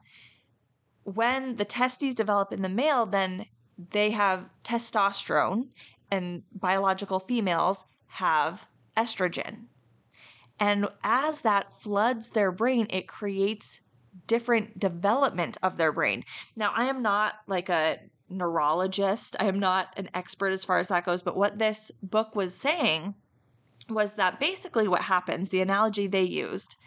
when 1.03 1.55
the 1.55 1.65
testes 1.65 2.13
develop 2.13 2.51
in 2.51 2.61
the 2.61 2.69
male, 2.69 3.05
then 3.05 3.47
they 3.91 4.11
have 4.11 4.49
testosterone, 4.63 5.69
and 6.11 6.43
biological 6.53 7.19
females 7.19 7.85
have 8.07 8.67
estrogen. 8.95 9.65
And 10.59 10.87
as 11.03 11.41
that 11.41 11.73
floods 11.73 12.29
their 12.29 12.51
brain, 12.51 12.87
it 12.89 13.07
creates 13.07 13.81
different 14.27 14.79
development 14.79 15.57
of 15.63 15.77
their 15.77 15.91
brain. 15.91 16.23
Now, 16.55 16.71
I 16.75 16.85
am 16.85 17.01
not 17.01 17.35
like 17.47 17.69
a 17.69 17.99
neurologist, 18.29 19.35
I 19.39 19.45
am 19.45 19.59
not 19.59 19.93
an 19.97 20.09
expert 20.13 20.49
as 20.49 20.63
far 20.63 20.79
as 20.79 20.89
that 20.89 21.05
goes, 21.05 21.21
but 21.21 21.35
what 21.35 21.59
this 21.59 21.91
book 22.01 22.35
was 22.35 22.53
saying 22.53 23.15
was 23.89 24.15
that 24.15 24.39
basically 24.39 24.87
what 24.87 25.03
happens, 25.03 25.49
the 25.49 25.61
analogy 25.61 26.07
they 26.07 26.23
used, 26.23 26.77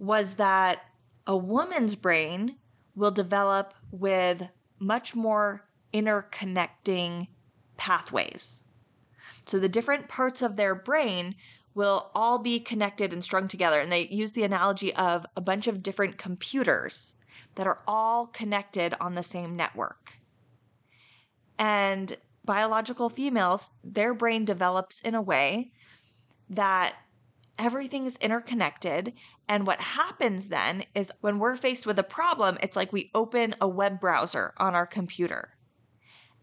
was 0.00 0.34
that 0.34 0.82
a 1.26 1.36
woman's 1.36 1.94
brain 1.94 2.56
will 2.96 3.10
develop 3.12 3.74
with 3.92 4.48
much 4.80 5.14
more 5.14 5.62
interconnecting 5.94 7.28
pathways. 7.76 8.62
So 9.46 9.58
the 9.58 9.68
different 9.68 10.08
parts 10.08 10.42
of 10.42 10.56
their 10.56 10.74
brain 10.74 11.36
will 11.74 12.10
all 12.14 12.38
be 12.38 12.58
connected 12.58 13.12
and 13.12 13.22
strung 13.22 13.46
together. 13.46 13.78
And 13.78 13.92
they 13.92 14.08
use 14.08 14.32
the 14.32 14.42
analogy 14.42 14.92
of 14.94 15.26
a 15.36 15.40
bunch 15.40 15.68
of 15.68 15.82
different 15.82 16.18
computers 16.18 17.14
that 17.54 17.66
are 17.66 17.80
all 17.86 18.26
connected 18.26 18.94
on 19.00 19.14
the 19.14 19.22
same 19.22 19.54
network. 19.54 20.18
And 21.58 22.16
biological 22.44 23.10
females, 23.10 23.70
their 23.84 24.14
brain 24.14 24.44
develops 24.44 25.00
in 25.00 25.14
a 25.14 25.22
way 25.22 25.72
that 26.48 26.96
everything 27.58 28.06
is 28.06 28.16
interconnected. 28.16 29.12
And 29.50 29.66
what 29.66 29.80
happens 29.80 30.48
then 30.48 30.84
is 30.94 31.10
when 31.22 31.40
we're 31.40 31.56
faced 31.56 31.84
with 31.84 31.98
a 31.98 32.04
problem, 32.04 32.56
it's 32.62 32.76
like 32.76 32.92
we 32.92 33.10
open 33.16 33.56
a 33.60 33.66
web 33.66 33.98
browser 33.98 34.54
on 34.58 34.76
our 34.76 34.86
computer. 34.86 35.56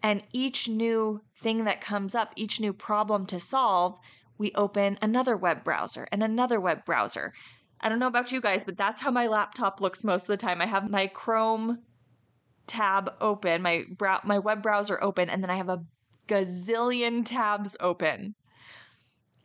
And 0.04 0.24
each 0.34 0.68
new 0.68 1.22
thing 1.42 1.64
that 1.64 1.80
comes 1.80 2.14
up, 2.14 2.34
each 2.36 2.60
new 2.60 2.74
problem 2.74 3.26
to 3.28 3.40
solve, 3.40 3.98
we 4.38 4.52
open 4.56 4.98
another 5.02 5.38
web 5.38 5.64
browser 5.64 6.06
and 6.12 6.22
another 6.22 6.60
web 6.60 6.84
browser. 6.84 7.32
I 7.80 7.88
don't 7.88 8.00
know 8.00 8.08
about 8.08 8.34
you 8.34 8.42
guys, 8.42 8.66
but 8.66 8.76
that's 8.76 9.02
how 9.02 9.12
my 9.12 9.28
laptop 9.28 9.80
looks 9.80 10.04
most 10.04 10.24
of 10.24 10.28
the 10.28 10.36
time. 10.36 10.62
I 10.62 10.66
have 10.66 10.90
my 10.90 11.08
Chrome 11.08 11.84
tab 12.68 13.10
open, 13.22 13.62
my 13.62 13.86
brow- 13.90 14.20
my 14.26 14.38
web 14.38 14.62
browser 14.62 15.02
open, 15.02 15.30
and 15.30 15.42
then 15.42 15.50
I 15.50 15.56
have 15.56 15.70
a 15.70 15.86
gazillion 16.28 17.24
tabs 17.24 17.78
open. 17.80 18.36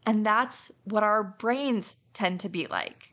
And 0.04 0.26
that's 0.26 0.73
what 0.83 1.04
our 1.04 1.23
brains 1.23 1.99
tend 2.12 2.40
to 2.40 2.49
be 2.49 2.66
like 2.66 3.12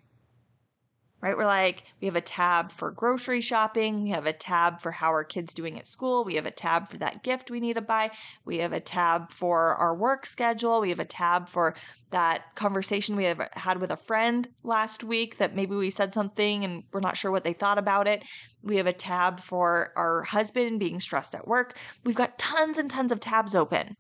right? 1.21 1.35
We're 1.35 1.45
like, 1.45 1.83
we 1.99 2.05
have 2.05 2.15
a 2.15 2.21
tab 2.21 2.71
for 2.71 2.91
grocery 2.91 3.41
shopping. 3.41 4.03
We 4.03 4.09
have 4.09 4.25
a 4.25 4.33
tab 4.33 4.79
for 4.79 4.91
how 4.91 5.09
our 5.09 5.23
kids 5.23 5.53
doing 5.53 5.77
at 5.77 5.87
school. 5.87 6.23
We 6.23 6.35
have 6.35 6.45
a 6.45 6.51
tab 6.51 6.87
for 6.87 6.97
that 6.97 7.23
gift 7.23 7.51
we 7.51 7.59
need 7.59 7.73
to 7.73 7.81
buy. 7.81 8.11
We 8.45 8.59
have 8.59 8.71
a 8.71 8.79
tab 8.79 9.31
for 9.31 9.75
our 9.75 9.93
work 9.95 10.25
schedule. 10.25 10.79
We 10.79 10.89
have 10.89 10.99
a 10.99 11.05
tab 11.05 11.49
for 11.49 11.75
that 12.11 12.55
conversation 12.55 13.15
we 13.15 13.25
have 13.25 13.49
had 13.53 13.81
with 13.81 13.91
a 13.91 13.97
friend 13.97 14.47
last 14.63 15.03
week 15.03 15.37
that 15.37 15.55
maybe 15.55 15.75
we 15.75 15.89
said 15.89 16.13
something 16.13 16.63
and 16.63 16.83
we're 16.91 17.01
not 17.01 17.17
sure 17.17 17.31
what 17.31 17.43
they 17.43 17.53
thought 17.53 17.77
about 17.77 18.07
it. 18.07 18.23
We 18.63 18.77
have 18.77 18.87
a 18.87 18.93
tab 18.93 19.39
for 19.39 19.91
our 19.95 20.23
husband 20.23 20.79
being 20.79 20.99
stressed 20.99 21.35
at 21.35 21.47
work. 21.47 21.77
We've 22.03 22.15
got 22.15 22.39
tons 22.39 22.77
and 22.77 22.89
tons 22.89 23.11
of 23.11 23.19
tabs 23.19 23.55
open. 23.55 23.95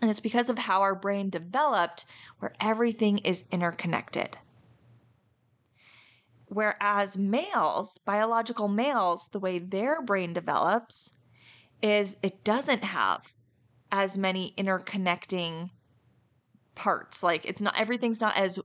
And 0.00 0.10
it's 0.10 0.20
because 0.20 0.48
of 0.48 0.58
how 0.58 0.82
our 0.82 0.94
brain 0.94 1.28
developed 1.28 2.04
where 2.38 2.52
everything 2.60 3.18
is 3.18 3.44
interconnected. 3.50 4.38
Whereas 6.48 7.18
males, 7.18 7.98
biological 7.98 8.68
males, 8.68 9.28
the 9.32 9.38
way 9.38 9.58
their 9.58 10.02
brain 10.02 10.32
develops 10.32 11.12
is 11.82 12.16
it 12.22 12.42
doesn't 12.42 12.84
have 12.84 13.34
as 13.92 14.18
many 14.18 14.54
interconnecting 14.56 15.70
parts. 16.74 17.22
Like 17.22 17.44
it's 17.44 17.60
not, 17.60 17.78
everything's 17.78 18.20
not 18.20 18.36
as 18.36 18.58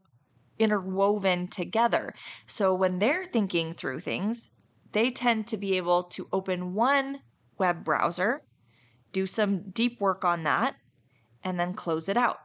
interwoven 0.60 1.48
together. 1.48 2.14
So 2.46 2.74
when 2.74 3.00
they're 3.00 3.26
thinking 3.26 3.74
through 3.74 4.00
things, 4.00 4.50
they 4.92 5.12
tend 5.12 5.48
to 5.48 5.58
be 5.58 5.76
able 5.76 6.04
to 6.04 6.28
open 6.32 6.74
one 6.74 7.20
web 7.58 7.84
browser, 7.84 8.44
do 9.12 9.26
some 9.26 9.72
deep 9.72 10.00
work 10.00 10.24
on 10.24 10.44
that, 10.44 10.76
and 11.44 11.60
then 11.60 11.74
close 11.74 12.08
it 12.08 12.18
out. 12.18 12.38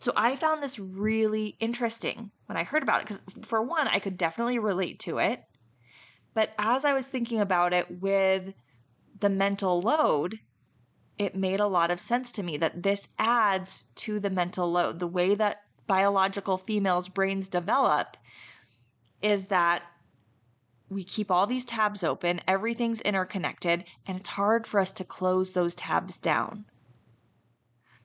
So 0.00 0.12
I 0.14 0.36
found 0.36 0.62
this 0.62 0.78
really 0.78 1.56
interesting 1.58 2.30
when 2.46 2.56
I 2.56 2.64
heard 2.64 2.82
about 2.82 3.00
it 3.00 3.08
because, 3.08 3.22
for 3.42 3.62
one, 3.62 3.88
I 3.88 3.98
could 3.98 4.16
definitely 4.16 4.58
relate 4.58 4.98
to 5.00 5.18
it. 5.18 5.42
But 6.34 6.52
as 6.58 6.84
I 6.84 6.92
was 6.92 7.06
thinking 7.06 7.40
about 7.40 7.72
it 7.72 8.00
with 8.00 8.54
the 9.18 9.30
mental 9.30 9.80
load, 9.80 10.40
it 11.18 11.34
made 11.34 11.60
a 11.60 11.66
lot 11.66 11.90
of 11.90 11.98
sense 11.98 12.30
to 12.32 12.42
me 12.42 12.58
that 12.58 12.82
this 12.82 13.08
adds 13.18 13.86
to 13.96 14.20
the 14.20 14.28
mental 14.28 14.70
load. 14.70 14.98
The 14.98 15.06
way 15.06 15.34
that 15.34 15.62
biological 15.86 16.58
females' 16.58 17.08
brains 17.08 17.48
develop 17.48 18.18
is 19.22 19.46
that 19.46 19.82
we 20.90 21.02
keep 21.04 21.30
all 21.30 21.46
these 21.46 21.64
tabs 21.64 22.04
open, 22.04 22.40
everything's 22.46 23.00
interconnected, 23.00 23.84
and 24.06 24.18
it's 24.20 24.28
hard 24.30 24.66
for 24.66 24.78
us 24.78 24.92
to 24.92 25.04
close 25.04 25.52
those 25.52 25.74
tabs 25.74 26.18
down. 26.18 26.66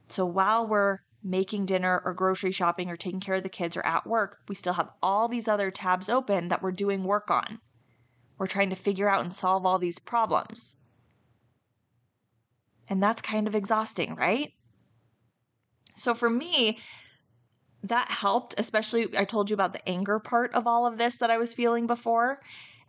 So 0.08 0.26
while 0.26 0.66
we're 0.66 1.00
making 1.24 1.66
dinner 1.66 2.02
or 2.04 2.14
grocery 2.14 2.52
shopping 2.52 2.90
or 2.90 2.98
taking 2.98 3.20
care 3.20 3.36
of 3.36 3.44
the 3.44 3.50
kids 3.50 3.78
or 3.78 3.86
at 3.86 4.08
work, 4.08 4.40
we 4.48 4.56
still 4.56 4.74
have 4.74 4.90
all 5.02 5.28
these 5.28 5.48
other 5.48 5.72
tabs 5.72 6.10
open 6.10 6.48
that 6.48 6.62
we're 6.62 6.72
doing 6.72 7.04
work 7.04 7.30
on. 7.30 7.60
We're 8.38 8.48
trying 8.48 8.72
to 8.72 8.76
figure 8.76 9.10
out 9.10 9.22
and 9.22 9.34
solve 9.34 9.66
all 9.66 9.78
these 9.78 10.00
problems. 10.00 10.78
And 12.88 13.02
that's 13.02 13.22
kind 13.22 13.48
of 13.48 13.56
exhausting, 13.56 14.16
right? 14.16 14.54
So 15.96 16.14
for 16.14 16.30
me, 16.30 16.80
that 17.84 18.12
helped, 18.12 18.56
especially 18.58 19.16
I 19.18 19.24
told 19.24 19.50
you 19.50 19.54
about 19.54 19.74
the 19.74 19.88
anger 19.88 20.20
part 20.20 20.54
of 20.54 20.68
all 20.68 20.86
of 20.86 20.98
this 20.98 21.18
that 21.18 21.30
I 21.30 21.38
was 21.38 21.54
feeling 21.54 21.88
before 21.88 22.40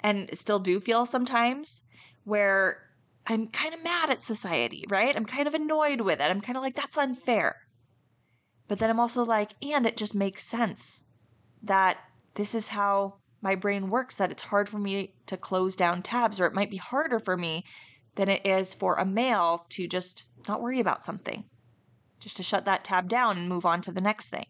and 0.01 0.29
still 0.37 0.59
do 0.59 0.81
feel 0.81 1.07
sometimes, 1.07 1.85
where 2.25 2.79
I'm 3.27 3.49
kind 3.49 3.75
of 3.75 3.85
mad 3.85 4.11
at 4.11 4.23
society, 4.23 4.85
right? 4.89 5.15
I'm 5.15 5.27
kind 5.27 5.47
of 5.47 5.55
annoyed 5.55 6.01
with 6.01 6.21
it. 6.21 6.31
I'm 6.31 6.41
kind 6.41 6.57
of 6.57 6.63
like, 6.63 6.75
that's 6.75 6.99
unfair. 6.99 7.57
But 8.73 8.79
then 8.79 8.89
I'm 8.89 9.01
also 9.01 9.23
like, 9.23 9.51
and 9.63 9.85
it 9.85 9.99
just 9.99 10.15
makes 10.15 10.43
sense 10.45 11.05
that 11.63 11.99
this 12.37 12.55
is 12.55 12.69
how 12.69 13.19
my 13.43 13.55
brain 13.55 13.91
works, 13.91 14.17
that 14.17 14.33
it's 14.33 14.45
hard 14.45 14.67
for 14.67 14.79
me 14.79 15.13
to 15.27 15.37
close 15.37 15.77
down 15.77 16.01
tabs, 16.01 16.41
or 16.41 16.47
it 16.47 16.55
might 16.55 16.71
be 16.71 16.79
harder 16.79 17.19
for 17.19 17.37
me 17.37 17.67
than 18.15 18.31
it 18.31 18.47
is 18.47 18.73
for 18.75 18.95
a 18.95 19.05
male 19.05 19.67
to 19.73 19.87
just 19.87 20.27
not 20.49 20.63
worry 20.63 20.81
about 20.81 21.05
something, 21.05 21.45
just 22.19 22.39
to 22.39 22.43
shut 22.43 22.65
that 22.65 22.83
tab 22.83 23.11
down 23.11 23.37
and 23.37 23.47
move 23.47 23.67
on 23.67 23.83
to 23.83 23.93
the 23.93 24.01
next 24.01 24.31
thing. 24.31 24.47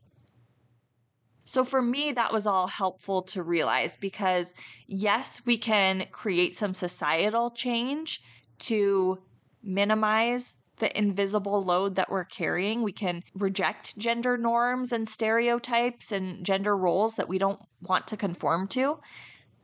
So 1.42 1.64
for 1.64 1.82
me, 1.82 2.12
that 2.12 2.32
was 2.32 2.46
all 2.46 2.68
helpful 2.68 3.22
to 3.22 3.42
realize 3.42 3.96
because 3.96 4.54
yes, 4.86 5.42
we 5.44 5.58
can 5.58 6.06
create 6.12 6.54
some 6.54 6.74
societal 6.74 7.50
change 7.50 8.20
to 8.60 9.20
minimize 9.64 10.54
the 10.82 10.98
invisible 10.98 11.62
load 11.62 11.94
that 11.94 12.10
we're 12.10 12.24
carrying. 12.24 12.82
We 12.82 12.90
can 12.90 13.22
reject 13.36 13.96
gender 13.96 14.36
norms 14.36 14.90
and 14.90 15.06
stereotypes 15.06 16.10
and 16.10 16.44
gender 16.44 16.76
roles 16.76 17.14
that 17.14 17.28
we 17.28 17.38
don't 17.38 17.60
want 17.80 18.08
to 18.08 18.16
conform 18.16 18.66
to. 18.68 18.98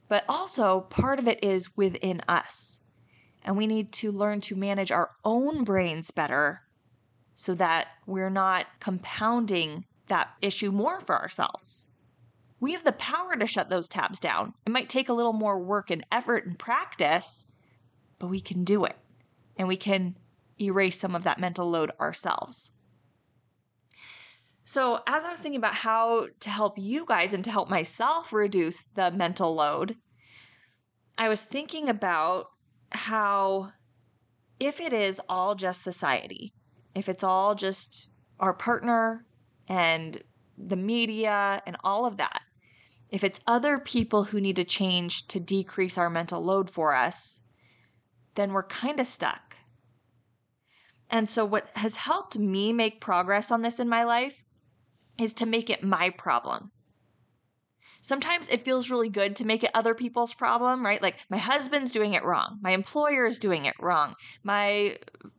But 0.09 0.25
also, 0.29 0.83
part 0.83 1.19
of 1.19 1.27
it 1.27 1.43
is 1.43 1.77
within 1.77 2.23
us. 2.29 2.81
And 3.43 3.57
we 3.57 3.67
need 3.67 3.91
to 3.95 4.13
learn 4.13 4.41
to 4.43 4.55
manage 4.55 4.93
our 4.93 5.11
own 5.25 5.65
brains 5.65 6.13
better 6.13 6.63
so 7.35 7.53
that 7.55 7.89
we're 8.07 8.31
not 8.31 8.67
compounding 8.79 9.87
that 10.07 10.31
issue 10.41 10.71
more 10.71 11.01
for 11.01 11.19
ourselves. 11.19 11.89
We 12.61 12.75
have 12.75 12.85
the 12.85 12.93
power 12.93 13.35
to 13.37 13.47
shut 13.49 13.71
those 13.71 13.89
tabs 13.89 14.21
down. 14.21 14.55
It 14.65 14.71
might 14.71 14.89
take 14.89 15.09
a 15.09 15.13
little 15.13 15.33
more 15.33 15.59
work 15.59 15.91
and 15.91 16.07
effort 16.13 16.47
and 16.47 16.57
practice, 16.57 17.47
but 18.21 18.29
we 18.29 18.41
can 18.41 18.63
do 18.63 18.85
it. 18.85 18.97
And 19.57 19.67
we 19.67 19.77
can 19.77 20.15
erase 20.61 20.99
some 20.99 21.15
of 21.15 21.25
that 21.25 21.41
mental 21.41 21.69
load 21.69 21.91
ourselves. 22.01 22.73
So, 24.65 25.01
as 25.07 25.25
I 25.25 25.31
was 25.31 25.41
thinking 25.41 25.59
about 25.59 25.75
how 25.75 26.29
to 26.41 26.51
help 26.51 26.75
you 26.77 27.07
guys 27.07 27.33
and 27.33 27.43
to 27.45 27.51
help 27.51 27.71
myself 27.71 28.33
reduce 28.33 28.85
the 28.85 29.11
mental 29.11 29.55
load, 29.55 29.97
I 31.17 31.29
was 31.29 31.43
thinking 31.43 31.89
about 31.89 32.49
how 32.93 33.73
if 34.61 34.81
it 34.81 34.93
is 34.93 35.21
all 35.29 35.55
just 35.55 35.83
society, 35.83 36.53
if 36.95 37.09
it's 37.09 37.25
all 37.25 37.55
just 37.55 38.11
our 38.39 38.53
partner 38.53 39.25
and 39.69 40.23
the 40.59 40.77
media 40.77 41.63
and 41.67 41.77
all 41.83 42.05
of 42.05 42.19
that, 42.19 42.43
if 43.09 43.25
it's 43.25 43.41
other 43.47 43.79
people 43.79 44.25
who 44.25 44.41
need 44.41 44.57
to 44.57 44.65
change 44.65 45.29
to 45.29 45.41
decrease 45.41 45.97
our 45.97 46.11
mental 46.11 46.43
load 46.43 46.69
for 46.69 46.95
us, 46.95 47.43
then 48.35 48.53
we're 48.53 48.65
kind 48.65 49.01
of 49.01 49.07
stuck. 49.07 49.48
And 51.11 51.29
so, 51.29 51.45
what 51.45 51.71
has 51.75 51.97
helped 51.97 52.39
me 52.39 52.73
make 52.73 53.01
progress 53.01 53.51
on 53.51 53.63
this 53.63 53.81
in 53.81 53.89
my 53.89 54.05
life 54.05 54.45
is 55.19 55.33
to 55.35 55.47
make 55.47 55.71
it 55.71 55.83
my 55.83 56.11
problem. 56.11 56.71
Sometimes 58.01 58.49
it 58.49 58.63
feels 58.63 58.91
really 58.91 59.09
good 59.09 59.35
to 59.37 59.45
make 59.45 59.65
it 59.65 59.71
other 59.75 59.95
people's 59.95 60.33
problem, 60.33 60.85
right? 60.85 61.03
Like 61.03 61.17
my 61.29 61.37
husband's 61.37 61.91
doing 61.91 62.15
it 62.15 62.25
wrong. 62.25 62.59
My 62.63 62.71
employer 62.71 63.27
is 63.27 63.39
doing 63.39 63.65
it 63.65 63.75
wrong. 63.81 64.15
My 64.45 64.97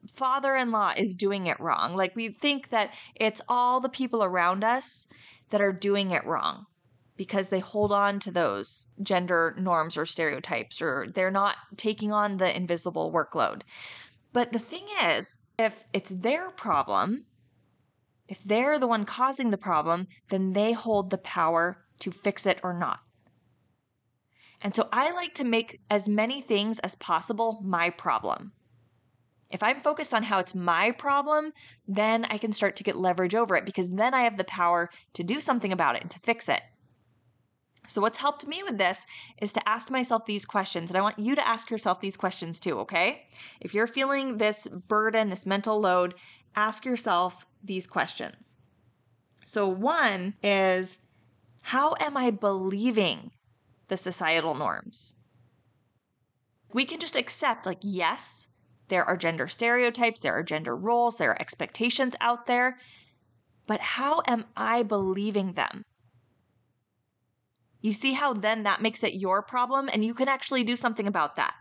father 0.09 0.55
in 0.55 0.71
law 0.71 0.93
is 0.95 1.15
doing 1.15 1.47
it 1.47 1.59
wrong. 1.59 1.95
Like 1.95 2.15
we 2.15 2.29
think 2.29 2.69
that 2.69 2.93
it's 3.15 3.41
all 3.47 3.79
the 3.79 3.89
people 3.89 4.23
around 4.23 4.63
us 4.63 5.07
that 5.51 5.61
are 5.61 5.71
doing 5.71 6.11
it 6.11 6.25
wrong 6.25 6.65
because 7.15 7.49
they 7.49 7.59
hold 7.59 7.91
on 7.91 8.19
to 8.19 8.31
those 8.31 8.89
gender 9.01 9.55
norms 9.57 9.97
or 9.97 10.05
stereotypes 10.05 10.81
or 10.81 11.07
they're 11.13 11.31
not 11.31 11.55
taking 11.77 12.11
on 12.11 12.37
the 12.37 12.55
invisible 12.55 13.11
workload. 13.11 13.61
But 14.31 14.53
the 14.53 14.59
thing 14.59 14.85
is, 15.03 15.39
if 15.59 15.83
it's 15.91 16.09
their 16.09 16.49
problem, 16.49 17.25
if 18.29 18.41
they're 18.43 18.79
the 18.79 18.87
one 18.87 19.03
causing 19.03 19.49
the 19.49 19.57
problem, 19.57 20.07
then 20.29 20.53
they 20.53 20.71
hold 20.71 21.09
the 21.09 21.17
power 21.17 21.85
to 21.99 22.11
fix 22.11 22.45
it 22.45 22.59
or 22.63 22.73
not. 22.73 22.99
And 24.61 24.73
so 24.73 24.87
I 24.91 25.11
like 25.11 25.33
to 25.35 25.43
make 25.43 25.81
as 25.89 26.07
many 26.07 26.41
things 26.41 26.79
as 26.79 26.95
possible 26.95 27.59
my 27.63 27.89
problem. 27.89 28.53
If 29.51 29.63
I'm 29.63 29.79
focused 29.79 30.13
on 30.13 30.23
how 30.23 30.39
it's 30.39 30.55
my 30.55 30.91
problem, 30.91 31.51
then 31.87 32.25
I 32.29 32.37
can 32.37 32.53
start 32.53 32.75
to 32.77 32.83
get 32.83 32.95
leverage 32.95 33.35
over 33.35 33.55
it 33.55 33.65
because 33.65 33.89
then 33.89 34.13
I 34.13 34.21
have 34.21 34.37
the 34.37 34.43
power 34.43 34.89
to 35.13 35.23
do 35.23 35.39
something 35.39 35.73
about 35.73 35.95
it 35.95 36.03
and 36.03 36.11
to 36.11 36.19
fix 36.19 36.47
it. 36.47 36.61
So, 37.89 38.01
what's 38.01 38.19
helped 38.19 38.47
me 38.47 38.61
with 38.61 38.77
this 38.77 39.07
is 39.41 39.51
to 39.53 39.67
ask 39.67 39.89
myself 39.89 40.25
these 40.25 40.45
questions. 40.45 40.91
And 40.91 40.97
I 40.97 41.01
want 41.01 41.17
you 41.17 41.35
to 41.35 41.47
ask 41.47 41.71
yourself 41.71 41.99
these 41.99 42.15
questions 42.15 42.59
too, 42.59 42.79
okay? 42.79 43.25
If 43.59 43.73
you're 43.73 43.87
feeling 43.87 44.37
this 44.37 44.67
burden, 44.67 45.29
this 45.29 45.47
mental 45.47 45.79
load, 45.79 46.13
ask 46.55 46.85
yourself 46.85 47.47
these 47.63 47.87
questions. 47.87 48.57
So, 49.43 49.67
one 49.67 50.35
is 50.43 50.99
how 51.63 51.95
am 51.99 52.15
I 52.15 52.29
believing 52.29 53.31
the 53.87 53.97
societal 53.97 54.53
norms? 54.53 55.15
We 56.71 56.85
can 56.85 56.99
just 56.99 57.15
accept, 57.15 57.65
like, 57.65 57.79
yes, 57.81 58.49
there 58.89 59.03
are 59.03 59.17
gender 59.17 59.47
stereotypes, 59.47 60.19
there 60.19 60.37
are 60.37 60.43
gender 60.43 60.75
roles, 60.75 61.17
there 61.17 61.31
are 61.31 61.41
expectations 61.41 62.15
out 62.21 62.45
there, 62.45 62.77
but 63.65 63.81
how 63.81 64.21
am 64.27 64.45
I 64.55 64.83
believing 64.83 65.53
them? 65.53 65.83
You 67.81 67.93
see 67.93 68.13
how 68.13 68.33
then 68.33 68.63
that 68.63 68.81
makes 68.81 69.03
it 69.03 69.13
your 69.13 69.41
problem 69.41 69.89
and 69.91 70.03
you 70.03 70.13
can 70.13 70.27
actually 70.27 70.63
do 70.63 70.75
something 70.75 71.07
about 71.07 71.35
that. 71.37 71.53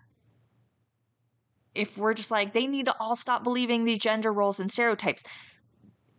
If 1.75 1.97
we're 1.97 2.15
just 2.15 2.31
like, 2.31 2.53
they 2.53 2.67
need 2.67 2.87
to 2.87 2.97
all 2.99 3.15
stop 3.15 3.45
believing 3.45 3.85
these 3.85 3.99
gender 3.99 4.33
roles 4.33 4.59
and 4.59 4.71
stereotypes, 4.71 5.23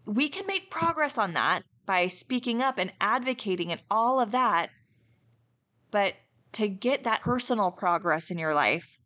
we 0.05 0.29
can 0.29 0.47
make 0.47 0.71
progress 0.71 1.17
on 1.17 1.33
that 1.33 1.63
by 1.85 2.07
speaking 2.07 2.61
up 2.61 2.77
and 2.77 2.93
advocating 3.01 3.71
and 3.71 3.81
all 3.91 4.21
of 4.21 4.31
that. 4.31 4.69
But 5.91 6.13
to 6.53 6.67
get 6.67 7.03
that 7.03 7.21
personal 7.21 7.71
progress 7.71 8.31
in 8.31 8.37
your 8.37 8.53
life, 8.53 8.99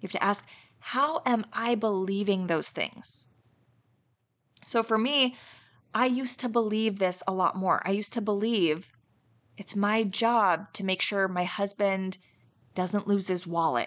you 0.00 0.06
have 0.06 0.12
to 0.12 0.24
ask, 0.24 0.46
how 0.78 1.20
am 1.26 1.44
I 1.52 1.74
believing 1.74 2.46
those 2.46 2.70
things? 2.70 3.28
So 4.64 4.82
for 4.82 4.96
me, 4.96 5.36
I 5.94 6.06
used 6.06 6.40
to 6.40 6.48
believe 6.48 6.98
this 6.98 7.22
a 7.28 7.32
lot 7.32 7.56
more. 7.56 7.82
I 7.84 7.90
used 7.90 8.12
to 8.14 8.20
believe 8.20 8.90
it's 9.62 9.76
my 9.76 10.02
job 10.02 10.72
to 10.72 10.82
make 10.82 11.00
sure 11.00 11.28
my 11.28 11.44
husband 11.44 12.18
doesn't 12.74 13.06
lose 13.06 13.28
his 13.28 13.46
wallet 13.46 13.86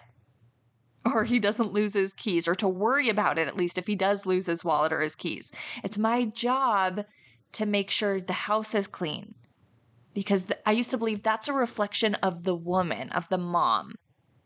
or 1.04 1.26
he 1.26 1.38
doesn't 1.38 1.74
lose 1.74 1.94
his 1.94 2.14
keys, 2.14 2.48
or 2.48 2.56
to 2.56 2.68
worry 2.68 3.10
about 3.10 3.38
it 3.38 3.50
at 3.50 3.58
least 3.58 3.78
if 3.78 3.86
he 3.86 3.94
does 3.94 4.26
lose 4.26 4.46
his 4.46 4.64
wallet 4.64 4.94
or 4.94 5.02
his 5.02 5.18
keys. 5.18 5.52
It's 5.84 5.98
my 5.98 6.24
job 6.24 7.04
to 7.52 7.66
make 7.66 7.92
sure 7.92 8.22
the 8.22 8.32
house 8.32 8.74
is 8.74 8.88
clean. 8.88 9.36
Because 10.14 10.48
I 10.66 10.72
used 10.72 10.92
to 10.92 10.98
believe 10.98 11.22
that's 11.22 11.50
a 11.50 11.54
reflection 11.54 12.16
of 12.16 12.46
the 12.46 12.56
woman, 12.56 13.10
of 13.10 13.28
the 13.28 13.38
mom. 13.38 13.96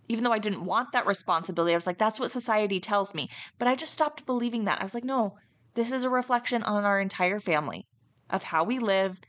Even 0.08 0.24
though 0.24 0.34
I 0.34 0.40
didn't 0.40 0.66
want 0.66 0.92
that 0.94 1.06
responsibility, 1.06 1.74
I 1.74 1.78
was 1.78 1.86
like, 1.86 2.00
that's 2.00 2.20
what 2.20 2.32
society 2.32 2.80
tells 2.80 3.14
me. 3.14 3.30
But 3.60 3.68
I 3.68 3.76
just 3.76 3.94
stopped 3.94 4.26
believing 4.26 4.66
that. 4.66 4.82
I 4.82 4.84
was 4.84 4.96
like, 4.96 5.06
no, 5.06 5.38
this 5.76 5.92
is 5.92 6.04
a 6.04 6.10
reflection 6.10 6.64
on 6.64 6.86
our 6.86 7.00
entire 7.00 7.40
family 7.40 7.86
of 8.32 8.42
how 8.44 8.64
we 8.64 8.80
live, 8.80 9.22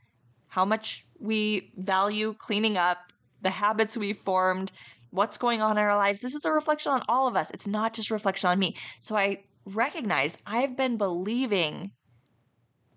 how 0.51 0.65
much 0.65 1.05
we 1.17 1.71
value 1.77 2.35
cleaning 2.37 2.75
up, 2.75 3.13
the 3.41 3.49
habits 3.49 3.95
we've 3.95 4.17
formed, 4.17 4.69
what's 5.09 5.37
going 5.37 5.61
on 5.61 5.77
in 5.77 5.83
our 5.83 5.95
lives. 5.95 6.19
This 6.19 6.35
is 6.35 6.43
a 6.43 6.51
reflection 6.51 6.91
on 6.91 7.03
all 7.07 7.25
of 7.25 7.37
us. 7.37 7.51
It's 7.51 7.67
not 7.67 7.93
just 7.93 8.11
reflection 8.11 8.49
on 8.49 8.59
me. 8.59 8.75
So 8.99 9.15
I 9.15 9.45
recognized 9.65 10.41
I've 10.45 10.75
been 10.75 10.97
believing 10.97 11.91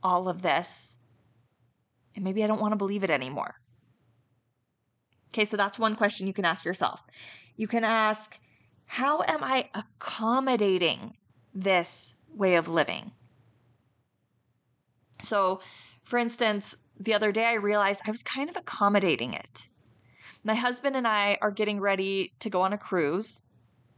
all 0.02 0.28
of 0.28 0.42
this 0.42 0.96
and 2.16 2.24
maybe 2.24 2.42
I 2.42 2.48
don't 2.48 2.60
want 2.60 2.72
to 2.72 2.76
believe 2.76 3.04
it 3.04 3.10
anymore. 3.10 3.54
Okay, 5.28 5.44
so 5.44 5.56
that's 5.56 5.78
one 5.78 5.94
question 5.94 6.26
you 6.26 6.32
can 6.32 6.44
ask 6.44 6.64
yourself. 6.64 7.04
You 7.56 7.68
can 7.68 7.84
ask, 7.84 8.40
how 8.86 9.22
am 9.28 9.44
I 9.44 9.70
accommodating 9.74 11.16
this 11.54 12.16
way 12.34 12.56
of 12.56 12.66
living? 12.66 13.12
So, 15.20 15.60
for 16.02 16.18
instance, 16.18 16.76
the 16.98 17.14
other 17.14 17.32
day 17.32 17.46
I 17.46 17.54
realized 17.54 18.00
I 18.06 18.10
was 18.10 18.22
kind 18.22 18.48
of 18.48 18.56
accommodating 18.56 19.32
it. 19.32 19.68
My 20.44 20.54
husband 20.54 20.96
and 20.96 21.06
I 21.06 21.38
are 21.40 21.50
getting 21.50 21.80
ready 21.80 22.32
to 22.40 22.50
go 22.50 22.62
on 22.62 22.72
a 22.72 22.78
cruise. 22.78 23.42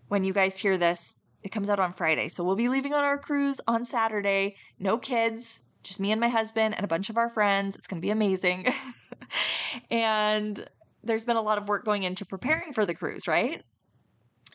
When 0.09 0.25
you 0.25 0.33
guys 0.33 0.59
hear 0.59 0.79
this, 0.79 1.25
it 1.43 1.51
comes 1.51 1.69
out 1.69 1.81
on 1.81 1.93
Friday. 1.93 2.29
So 2.29 2.45
we'll 2.45 2.57
be 2.57 2.69
leaving 2.69 2.95
on 2.95 3.05
our 3.05 3.19
cruise 3.19 3.61
on 3.67 3.85
Saturday. 3.85 4.57
No 4.79 4.99
kids, 4.99 5.63
just 5.83 6.01
me 6.01 6.13
and 6.13 6.21
my 6.21 6.29
husband 6.29 6.75
and 6.77 6.85
a 6.85 6.89
bunch 6.89 7.11
of 7.11 7.19
our 7.19 7.29
friends. 7.29 7.77
It's 7.77 7.87
going 7.87 8.01
to 8.01 8.07
be 8.07 8.11
amazing. 8.11 8.73
and 9.91 10.65
there's 11.03 11.25
been 11.25 11.37
a 11.37 11.43
lot 11.43 11.59
of 11.59 11.69
work 11.69 11.85
going 11.85 12.03
into 12.03 12.25
preparing 12.25 12.73
for 12.73 12.87
the 12.87 12.95
cruise, 12.95 13.29
right? 13.29 13.63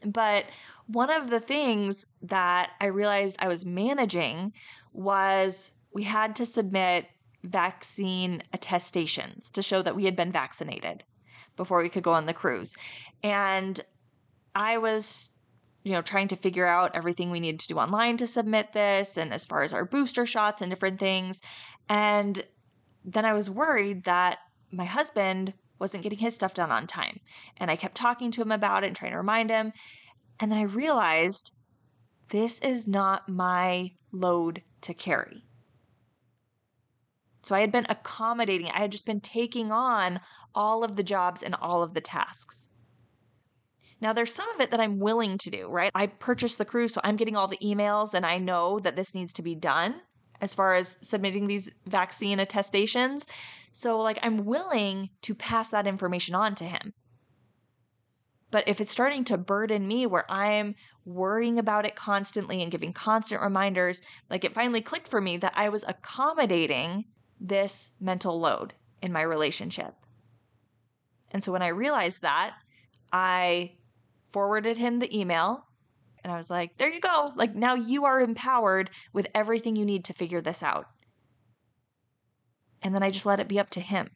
But 0.06 0.45
one 0.88 1.12
of 1.12 1.30
the 1.30 1.39
things 1.39 2.08
that 2.23 2.71
I 2.80 2.88
realized 2.88 3.38
I 3.39 3.47
was 3.47 3.65
managing 3.65 4.54
was 4.93 5.73
we 5.93 6.04
had 6.04 6.36
to 6.38 6.45
submit 6.45 7.06
vaccine 7.43 8.43
attestations 8.54 9.51
to 9.51 9.62
show 9.62 9.82
that 9.82 9.95
we 9.95 10.06
had 10.06 10.15
been 10.15 10.32
vaccinated 10.32 11.04
before 11.58 11.82
we 11.82 11.89
could 11.89 12.04
go 12.04 12.13
on 12.13 12.25
the 12.25 12.34
cruise. 12.34 12.75
And 13.23 13.80
I 14.56 14.77
was 14.77 15.30
you 15.84 15.93
know 15.93 16.01
trying 16.01 16.27
to 16.27 16.36
figure 16.36 16.67
out 16.67 16.95
everything 16.95 17.32
we 17.32 17.39
needed 17.39 17.60
to 17.62 17.67
do 17.67 17.80
online 17.80 18.17
to 18.17 18.27
submit 18.27 18.73
this 18.73 19.17
and 19.17 19.34
as 19.34 19.45
far 19.45 19.63
as 19.63 19.73
our 19.73 19.84
booster 19.84 20.27
shots 20.27 20.62
and 20.62 20.69
different 20.69 20.99
things 20.99 21.41
and 21.89 22.43
then 23.04 23.25
I 23.25 23.34
was 23.34 23.49
worried 23.49 24.04
that 24.04 24.39
my 24.71 24.86
husband 24.86 25.54
wasn't 25.80 26.04
getting 26.04 26.19
his 26.19 26.36
stuff 26.36 26.54
done 26.54 26.71
on 26.71 26.88
time. 26.88 27.19
And 27.58 27.71
I 27.71 27.75
kept 27.75 27.95
talking 27.95 28.32
to 28.32 28.41
him 28.41 28.51
about 28.51 28.84
it 28.84 28.88
and 28.88 28.95
trying 28.95 29.12
to 29.12 29.17
remind 29.17 29.49
him. 29.49 29.73
And 30.39 30.51
then 30.51 30.60
I 30.60 30.63
realized 30.63 31.54
this 32.30 32.60
is 32.60 32.88
not 32.88 33.27
my 33.27 33.91
load 34.12 34.62
to 34.82 34.93
carry. 34.93 35.43
So 37.43 37.56
I 37.56 37.62
had 37.62 37.71
been 37.71 37.88
accommodating, 37.89 38.69
I 38.69 38.80
had 38.80 38.91
just 38.91 39.06
been 39.06 39.21
taking 39.21 39.71
on 39.71 40.19
all 40.54 40.84
of 40.84 40.95
the 40.95 41.04
jobs 41.04 41.41
and 41.41 41.56
all 41.56 41.82
of 41.82 41.93
the 41.93 42.01
tasks. 42.01 42.69
Now, 43.99 44.13
there's 44.13 44.34
some 44.34 44.49
of 44.49 44.62
it 44.62 44.71
that 44.71 44.80
I'm 44.80 44.99
willing 44.99 45.38
to 45.39 45.51
do, 45.51 45.67
right? 45.69 45.91
I 45.93 46.08
purchased 46.08 46.58
the 46.58 46.65
crew, 46.65 46.88
so 46.88 47.01
I'm 47.04 47.17
getting 47.17 47.36
all 47.36 47.47
the 47.47 47.58
emails 47.58 48.13
and 48.15 48.25
I 48.25 48.39
know 48.39 48.80
that 48.80 48.95
this 48.95 49.13
needs 49.13 49.32
to 49.34 49.43
be 49.43 49.54
done 49.54 50.01
as 50.39 50.56
far 50.56 50.73
as 50.73 50.97
submitting 51.01 51.45
these 51.45 51.69
vaccine 51.86 52.39
attestations. 52.39 53.27
So, 53.71 53.99
like, 53.99 54.17
I'm 54.23 54.45
willing 54.45 55.10
to 55.21 55.36
pass 55.36 55.69
that 55.69 55.86
information 55.86 56.34
on 56.34 56.56
to 56.56 56.63
him. 56.63 56.93
But 58.49 58.67
if 58.67 58.82
it's 58.82 58.91
starting 58.91 59.23
to 59.25 59.38
burden 59.38 59.88
me 59.88 60.06
where 60.06 60.30
I'm 60.30 60.75
worrying 61.06 61.58
about 61.58 61.86
it 61.86 61.95
constantly 61.95 62.62
and 62.62 62.71
giving 62.71 62.91
constant 62.91 63.41
reminders, 63.41 64.01
like 64.30 64.43
it 64.43 64.54
finally 64.54 64.82
clicked 64.82 65.08
for 65.08 65.21
me 65.21 65.38
that 65.38 65.54
I 65.56 65.69
was 65.69 65.86
accommodating 65.88 67.06
this 67.41 67.91
mental 67.99 68.39
load 68.39 68.73
in 69.01 69.12
my 69.12 69.21
relationship. 69.21 69.95
And 71.32 71.43
so 71.43 71.51
when 71.51 71.62
I 71.62 71.69
realized 71.69 72.21
that, 72.21 72.56
I 73.12 73.73
forwarded 74.30 74.77
him 74.77 74.99
the 74.99 75.17
email 75.17 75.65
and 76.23 76.32
I 76.32 76.38
was 76.38 76.49
like, 76.49 76.77
there 76.77 76.91
you 76.91 76.99
go. 76.99 77.32
Like 77.36 77.56
now 77.56 77.73
you 77.73 78.06
are 78.06 78.21
empowered 78.21 78.91
with 79.12 79.27
everything 79.34 79.75
you 79.75 79.86
need 79.86 80.06
to 80.06 80.13
figure 80.13 80.39
this 80.39 80.62
out. 80.62 80.88
And 82.84 82.93
then 82.93 83.04
I 83.04 83.10
just 83.10 83.25
let 83.25 83.39
it 83.39 83.47
be 83.47 83.60
up 83.60 83.71
to 83.71 83.80
him 83.80 84.12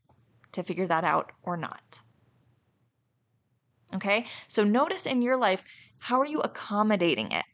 to 0.52 0.64
figure 0.64 0.88
that 0.88 1.04
out 1.04 1.32
or 1.42 1.58
not. 1.58 2.02
Okay? 3.94 4.26
So 4.48 4.64
notice 4.64 5.06
in 5.06 5.22
your 5.22 5.38
life, 5.38 5.64
how 5.98 6.20
are 6.20 6.26
you 6.26 6.42
accommodating 6.42 7.32
it? 7.32 7.46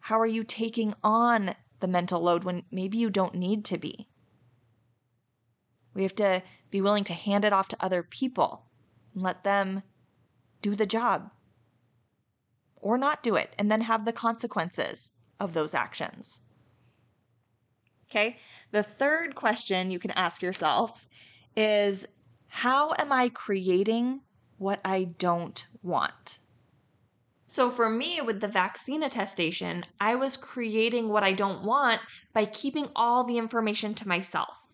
How 0.00 0.20
are 0.20 0.26
you 0.26 0.44
taking 0.44 0.94
on 1.02 1.54
the 1.80 1.88
mental 1.88 2.20
load 2.20 2.44
when 2.44 2.64
maybe 2.70 2.98
you 2.98 3.10
don't 3.10 3.34
need 3.34 3.64
to 3.66 3.78
be? 3.78 4.08
We 5.98 6.04
have 6.04 6.14
to 6.14 6.44
be 6.70 6.80
willing 6.80 7.02
to 7.04 7.12
hand 7.12 7.44
it 7.44 7.52
off 7.52 7.66
to 7.68 7.84
other 7.84 8.04
people 8.04 8.66
and 9.12 9.24
let 9.24 9.42
them 9.42 9.82
do 10.62 10.76
the 10.76 10.86
job 10.86 11.32
or 12.76 12.96
not 12.96 13.20
do 13.20 13.34
it 13.34 13.52
and 13.58 13.68
then 13.68 13.80
have 13.80 14.04
the 14.04 14.12
consequences 14.12 15.10
of 15.40 15.54
those 15.54 15.74
actions. 15.74 16.42
Okay. 18.08 18.36
The 18.70 18.84
third 18.84 19.34
question 19.34 19.90
you 19.90 19.98
can 19.98 20.12
ask 20.12 20.40
yourself 20.40 21.08
is 21.56 22.06
how 22.46 22.94
am 22.96 23.10
I 23.10 23.28
creating 23.28 24.20
what 24.56 24.80
I 24.84 25.02
don't 25.02 25.66
want? 25.82 26.38
So, 27.48 27.70
for 27.70 27.90
me, 27.90 28.20
with 28.20 28.40
the 28.40 28.46
vaccine 28.46 29.02
attestation, 29.02 29.82
I 30.00 30.14
was 30.14 30.36
creating 30.36 31.08
what 31.08 31.24
I 31.24 31.32
don't 31.32 31.64
want 31.64 32.00
by 32.32 32.44
keeping 32.44 32.86
all 32.94 33.24
the 33.24 33.38
information 33.38 33.94
to 33.94 34.06
myself 34.06 34.67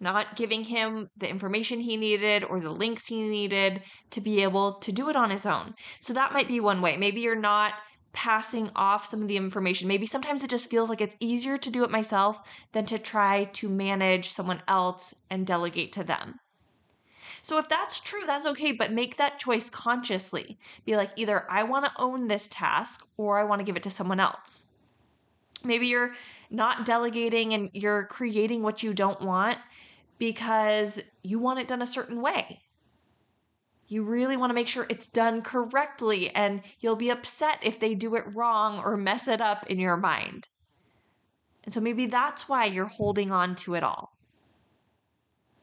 not 0.00 0.36
giving 0.36 0.64
him 0.64 1.08
the 1.16 1.28
information 1.28 1.80
he 1.80 1.96
needed 1.96 2.44
or 2.44 2.60
the 2.60 2.70
links 2.70 3.06
he 3.06 3.22
needed 3.22 3.82
to 4.10 4.20
be 4.20 4.42
able 4.42 4.72
to 4.72 4.92
do 4.92 5.08
it 5.08 5.16
on 5.16 5.30
his 5.30 5.46
own. 5.46 5.74
So 6.00 6.12
that 6.12 6.32
might 6.32 6.48
be 6.48 6.60
one 6.60 6.80
way. 6.80 6.96
Maybe 6.96 7.20
you're 7.20 7.34
not 7.34 7.74
passing 8.12 8.70
off 8.74 9.04
some 9.04 9.22
of 9.22 9.28
the 9.28 9.36
information. 9.36 9.88
Maybe 9.88 10.06
sometimes 10.06 10.42
it 10.42 10.50
just 10.50 10.70
feels 10.70 10.88
like 10.88 11.00
it's 11.00 11.16
easier 11.20 11.56
to 11.58 11.70
do 11.70 11.84
it 11.84 11.90
myself 11.90 12.48
than 12.72 12.84
to 12.86 12.98
try 12.98 13.44
to 13.44 13.68
manage 13.68 14.30
someone 14.30 14.62
else 14.66 15.14
and 15.30 15.46
delegate 15.46 15.92
to 15.92 16.04
them. 16.04 16.40
So 17.42 17.58
if 17.58 17.68
that's 17.68 18.00
true, 18.00 18.26
that's 18.26 18.46
okay, 18.46 18.72
but 18.72 18.92
make 18.92 19.16
that 19.16 19.38
choice 19.38 19.70
consciously. 19.70 20.58
Be 20.84 20.96
like, 20.96 21.10
either 21.16 21.46
I 21.50 21.62
want 21.62 21.84
to 21.84 21.92
own 21.98 22.26
this 22.26 22.48
task 22.48 23.06
or 23.16 23.38
I 23.38 23.44
want 23.44 23.60
to 23.60 23.64
give 23.64 23.76
it 23.76 23.82
to 23.84 23.90
someone 23.90 24.20
else. 24.20 24.68
Maybe 25.64 25.86
you're 25.86 26.12
not 26.50 26.84
delegating 26.86 27.52
and 27.54 27.70
you're 27.72 28.04
creating 28.06 28.62
what 28.62 28.82
you 28.82 28.94
don't 28.94 29.20
want 29.20 29.58
because 30.18 31.00
you 31.22 31.38
want 31.38 31.60
it 31.60 31.68
done 31.68 31.82
a 31.82 31.86
certain 31.86 32.20
way. 32.20 32.62
You 33.88 34.02
really 34.02 34.36
want 34.36 34.50
to 34.50 34.54
make 34.54 34.68
sure 34.68 34.86
it's 34.88 35.06
done 35.06 35.40
correctly, 35.40 36.28
and 36.34 36.60
you'll 36.80 36.96
be 36.96 37.10
upset 37.10 37.58
if 37.62 37.80
they 37.80 37.94
do 37.94 38.16
it 38.16 38.34
wrong 38.34 38.78
or 38.78 38.96
mess 38.96 39.28
it 39.28 39.40
up 39.40 39.66
in 39.68 39.78
your 39.80 39.96
mind. 39.96 40.48
And 41.64 41.72
so 41.72 41.80
maybe 41.80 42.06
that's 42.06 42.48
why 42.48 42.66
you're 42.66 42.86
holding 42.86 43.30
on 43.30 43.54
to 43.56 43.74
it 43.74 43.82
all. 43.82 44.12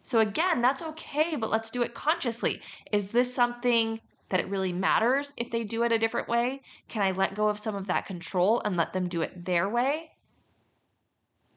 So, 0.01 0.19
again, 0.19 0.61
that's 0.61 0.83
okay, 0.83 1.35
but 1.35 1.49
let's 1.49 1.71
do 1.71 1.81
it 1.81 1.95
consciously. 1.95 2.61
Is 2.91 3.09
this 3.09 3.33
something 3.33 3.99
that 4.29 4.39
it 4.39 4.49
really 4.49 4.73
matters 4.73 5.33
if 5.37 5.49
they 5.49 5.63
do 5.63 5.83
it 5.83 5.91
a 5.91 5.97
different 5.97 6.27
way? 6.27 6.61
Can 6.87 7.01
I 7.01 7.11
let 7.11 7.35
go 7.35 7.47
of 7.47 7.57
some 7.57 7.75
of 7.75 7.87
that 7.87 8.05
control 8.05 8.61
and 8.63 8.77
let 8.77 8.93
them 8.93 9.07
do 9.07 9.21
it 9.21 9.45
their 9.45 9.67
way? 9.69 10.11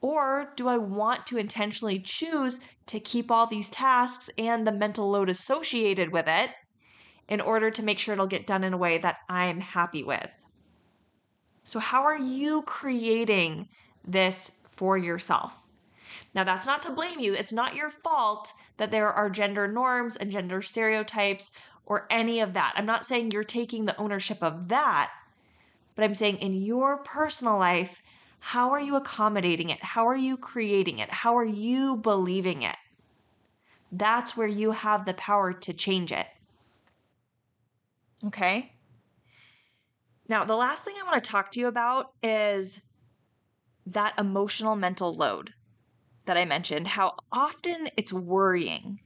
Or 0.01 0.53
do 0.55 0.67
I 0.67 0.77
want 0.77 1.25
to 1.27 1.37
intentionally 1.37 1.99
choose 1.99 2.61
to 2.85 2.99
keep 2.99 3.29
all 3.29 3.45
these 3.45 3.69
tasks 3.69 4.29
and 4.37 4.65
the 4.65 4.71
mental 4.71 5.09
load 5.09 5.29
associated 5.29 6.11
with 6.11 6.25
it 6.27 6.51
in 7.27 7.41
order 7.41 7.69
to 7.69 7.83
make 7.83 7.99
sure 7.99 8.13
it'll 8.13 8.27
get 8.27 8.47
done 8.47 8.63
in 8.63 8.73
a 8.73 8.77
way 8.77 8.97
that 8.97 9.17
I'm 9.27 9.59
happy 9.59 10.03
with? 10.03 10.29
So, 11.63 11.79
how 11.79 12.03
are 12.03 12.17
you 12.17 12.63
creating 12.63 13.67
this 14.05 14.51
for 14.69 14.97
yourself? 14.97 15.61
Now, 16.33 16.43
that's 16.43 16.65
not 16.65 16.81
to 16.83 16.91
blame 16.91 17.19
you. 17.19 17.33
It's 17.33 17.53
not 17.53 17.75
your 17.75 17.89
fault 17.89 18.53
that 18.77 18.91
there 18.91 19.11
are 19.11 19.29
gender 19.29 19.67
norms 19.67 20.15
and 20.15 20.31
gender 20.31 20.61
stereotypes 20.61 21.51
or 21.85 22.07
any 22.09 22.39
of 22.39 22.53
that. 22.53 22.73
I'm 22.75 22.85
not 22.85 23.05
saying 23.05 23.31
you're 23.31 23.43
taking 23.43 23.85
the 23.85 23.97
ownership 23.97 24.41
of 24.41 24.69
that, 24.69 25.11
but 25.95 26.03
I'm 26.03 26.13
saying 26.13 26.37
in 26.37 26.53
your 26.53 27.03
personal 27.03 27.57
life, 27.57 28.01
how 28.39 28.71
are 28.71 28.79
you 28.79 28.95
accommodating 28.95 29.69
it? 29.69 29.83
How 29.83 30.07
are 30.07 30.15
you 30.15 30.37
creating 30.37 30.99
it? 30.99 31.09
How 31.09 31.37
are 31.37 31.45
you 31.45 31.97
believing 31.97 32.61
it? 32.61 32.77
That's 33.91 34.37
where 34.37 34.47
you 34.47 34.71
have 34.71 35.05
the 35.05 35.13
power 35.13 35.53
to 35.53 35.73
change 35.73 36.11
it. 36.11 36.27
Okay? 38.25 38.73
Now, 40.27 40.45
the 40.45 40.55
last 40.55 40.85
thing 40.85 40.95
I 40.99 41.05
want 41.05 41.23
to 41.23 41.29
talk 41.29 41.51
to 41.51 41.59
you 41.59 41.67
about 41.67 42.11
is 42.21 42.81
that 43.85 44.13
emotional 44.19 44.75
mental 44.75 45.13
load 45.13 45.53
that 46.25 46.37
I 46.37 46.45
mentioned, 46.45 46.89
how 46.89 47.15
often 47.31 47.89
it's 47.97 48.13
worrying 48.13 48.99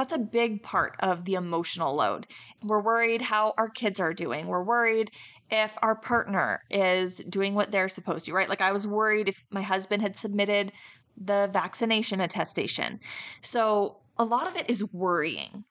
that's 0.00 0.14
a 0.14 0.18
big 0.18 0.62
part 0.62 0.96
of 1.00 1.26
the 1.26 1.34
emotional 1.34 1.94
load. 1.94 2.26
We're 2.62 2.80
worried 2.80 3.20
how 3.20 3.52
our 3.58 3.68
kids 3.68 4.00
are 4.00 4.14
doing. 4.14 4.46
We're 4.46 4.64
worried 4.64 5.10
if 5.50 5.76
our 5.82 5.94
partner 5.94 6.62
is 6.70 7.18
doing 7.18 7.54
what 7.54 7.70
they're 7.70 7.86
supposed 7.86 8.24
to, 8.24 8.32
right? 8.32 8.48
Like 8.48 8.62
I 8.62 8.72
was 8.72 8.86
worried 8.86 9.28
if 9.28 9.44
my 9.50 9.60
husband 9.60 10.00
had 10.00 10.16
submitted 10.16 10.72
the 11.18 11.50
vaccination 11.52 12.22
attestation. 12.22 12.98
So 13.42 13.98
a 14.16 14.24
lot 14.24 14.46
of 14.46 14.56
it 14.56 14.70
is 14.70 14.90
worrying, 14.90 15.64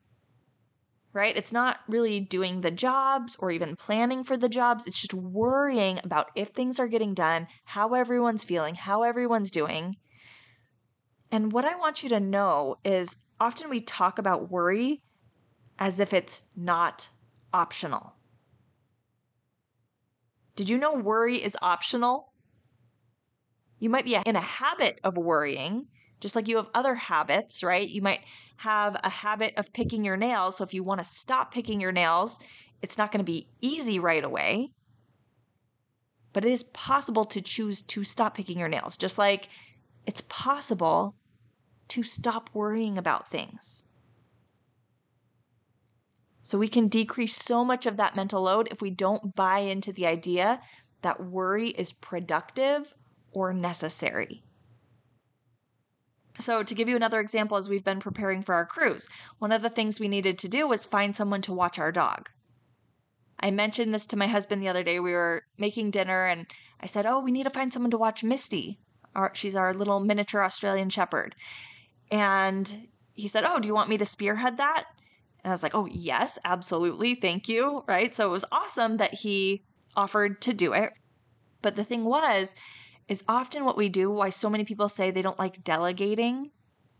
right? 1.11 1.35
It's 1.35 1.51
not 1.51 1.79
really 1.87 2.19
doing 2.19 2.61
the 2.61 2.69
jobs 2.69 3.35
or 3.39 3.49
even 3.49 3.75
planning 3.75 4.23
for 4.23 4.37
the 4.37 4.47
jobs. 4.47 4.85
It's 4.85 5.01
just 5.01 5.15
worrying 5.15 5.99
about 6.03 6.27
if 6.35 6.49
things 6.49 6.79
are 6.79 6.87
getting 6.87 7.15
done, 7.15 7.47
how 7.65 7.95
everyone's 7.95 8.43
feeling, 8.43 8.75
how 8.75 9.01
everyone's 9.01 9.49
doing. 9.49 9.95
And 11.31 11.51
what 11.51 11.65
I 11.65 11.75
want 11.77 12.03
you 12.03 12.09
to 12.09 12.19
know 12.19 12.75
is 12.83 13.17
often 13.39 13.69
we 13.69 13.81
talk 13.81 14.19
about 14.19 14.51
worry 14.51 15.01
as 15.77 15.99
if 15.99 16.13
it's 16.13 16.43
not 16.55 17.09
optional. 17.53 18.13
Did 20.55 20.69
you 20.69 20.77
know 20.77 20.93
worry 20.93 21.37
is 21.37 21.55
optional? 21.61 22.33
You 23.79 23.89
might 23.89 24.05
be 24.05 24.17
in 24.25 24.35
a 24.35 24.41
habit 24.41 24.99
of 25.05 25.17
worrying, 25.17 25.87
just 26.19 26.35
like 26.35 26.49
you 26.49 26.57
have 26.57 26.67
other 26.73 26.95
habits, 26.95 27.63
right? 27.63 27.87
You 27.87 28.01
might 28.01 28.21
have 28.57 28.97
a 29.03 29.09
habit 29.09 29.53
of 29.55 29.71
picking 29.71 30.03
your 30.03 30.17
nails. 30.17 30.57
So 30.57 30.65
if 30.65 30.73
you 30.73 30.83
want 30.83 30.99
to 30.99 31.05
stop 31.05 31.53
picking 31.53 31.79
your 31.79 31.93
nails, 31.93 32.39
it's 32.81 32.97
not 32.97 33.11
going 33.11 33.19
to 33.19 33.31
be 33.31 33.47
easy 33.61 33.99
right 33.99 34.23
away. 34.23 34.71
But 36.33 36.43
it 36.43 36.51
is 36.51 36.63
possible 36.63 37.25
to 37.25 37.41
choose 37.41 37.81
to 37.83 38.03
stop 38.03 38.35
picking 38.35 38.59
your 38.59 38.67
nails, 38.67 38.97
just 38.97 39.17
like 39.17 39.47
it's 40.05 40.21
possible 40.27 41.15
to 41.89 42.03
stop 42.03 42.49
worrying 42.53 42.97
about 42.97 43.29
things. 43.29 43.85
So 46.41 46.57
we 46.57 46.67
can 46.67 46.87
decrease 46.87 47.35
so 47.35 47.63
much 47.63 47.85
of 47.85 47.97
that 47.97 48.15
mental 48.15 48.41
load 48.41 48.69
if 48.71 48.81
we 48.81 48.89
don't 48.89 49.35
buy 49.35 49.59
into 49.59 49.93
the 49.93 50.07
idea 50.07 50.61
that 51.01 51.23
worry 51.23 51.69
is 51.69 51.93
productive 51.93 52.95
or 53.31 53.53
necessary. 53.53 54.43
So, 56.39 56.63
to 56.63 56.73
give 56.73 56.87
you 56.87 56.95
another 56.95 57.19
example, 57.19 57.57
as 57.57 57.67
we've 57.67 57.83
been 57.83 57.99
preparing 57.99 58.41
for 58.41 58.55
our 58.55 58.65
cruise, 58.65 59.09
one 59.39 59.51
of 59.51 59.61
the 59.61 59.69
things 59.69 59.99
we 59.99 60.07
needed 60.07 60.39
to 60.39 60.47
do 60.47 60.67
was 60.67 60.85
find 60.85 61.13
someone 61.13 61.41
to 61.41 61.53
watch 61.53 61.77
our 61.77 61.91
dog. 61.91 62.29
I 63.41 63.51
mentioned 63.51 63.93
this 63.93 64.05
to 64.07 64.17
my 64.17 64.27
husband 64.27 64.61
the 64.61 64.69
other 64.69 64.83
day. 64.83 64.99
We 64.99 65.11
were 65.11 65.43
making 65.57 65.91
dinner, 65.91 66.25
and 66.25 66.45
I 66.79 66.85
said, 66.85 67.05
Oh, 67.05 67.19
we 67.19 67.31
need 67.31 67.43
to 67.43 67.49
find 67.49 67.73
someone 67.73 67.91
to 67.91 67.97
watch 67.97 68.23
Misty. 68.23 68.79
Our, 69.15 69.35
she's 69.35 69.55
our 69.55 69.73
little 69.73 69.99
miniature 69.99 70.43
Australian 70.43 70.89
Shepherd. 70.89 71.35
And 72.11 72.87
he 73.13 73.27
said, 73.27 73.43
Oh, 73.43 73.59
do 73.59 73.67
you 73.67 73.75
want 73.75 73.89
me 73.89 73.97
to 73.97 74.05
spearhead 74.05 74.57
that? 74.57 74.85
And 75.43 75.51
I 75.51 75.53
was 75.53 75.63
like, 75.63 75.75
Oh, 75.75 75.87
yes, 75.91 76.37
absolutely. 76.43 77.15
Thank 77.15 77.47
you. 77.47 77.83
Right. 77.87 78.13
So 78.13 78.27
it 78.27 78.31
was 78.31 78.45
awesome 78.51 78.97
that 78.97 79.13
he 79.13 79.63
offered 79.95 80.41
to 80.41 80.53
do 80.53 80.73
it. 80.73 80.91
But 81.61 81.75
the 81.75 81.83
thing 81.83 82.05
was, 82.05 82.55
is 83.07 83.23
often 83.27 83.65
what 83.65 83.77
we 83.77 83.89
do, 83.89 84.09
why 84.09 84.29
so 84.29 84.49
many 84.49 84.63
people 84.63 84.87
say 84.87 85.11
they 85.11 85.21
don't 85.21 85.39
like 85.39 85.63
delegating 85.63 86.51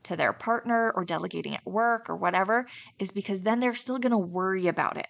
to 0.04 0.16
their 0.16 0.34
partner 0.34 0.92
or 0.96 1.06
delegating 1.06 1.56
at 1.56 1.66
work 1.66 2.10
or 2.10 2.16
whatever, 2.16 2.66
is 2.98 3.12
because 3.12 3.44
then 3.44 3.60
they're 3.60 3.76
still 3.76 4.00
going 4.00 4.12
to 4.12 4.18
worry 4.18 4.68
about 4.68 4.98
it. 4.98 5.08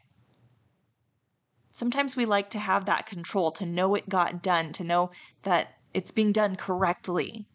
Sometimes 1.72 2.16
we 2.16 2.26
like 2.26 2.50
to 2.50 2.60
have 2.60 2.86
that 2.86 3.06
control, 3.06 3.52
to 3.52 3.66
know 3.66 3.96
it 3.96 4.10
got 4.10 4.44
done, 4.44 4.72
to 4.74 4.84
know 4.84 5.12
that 5.44 5.76
it's 5.94 6.12
being 6.12 6.32
done 6.32 6.56
correctly. 6.56 7.48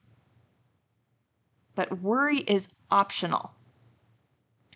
But 1.74 2.00
worry 2.00 2.38
is 2.38 2.68
optional. 2.90 3.54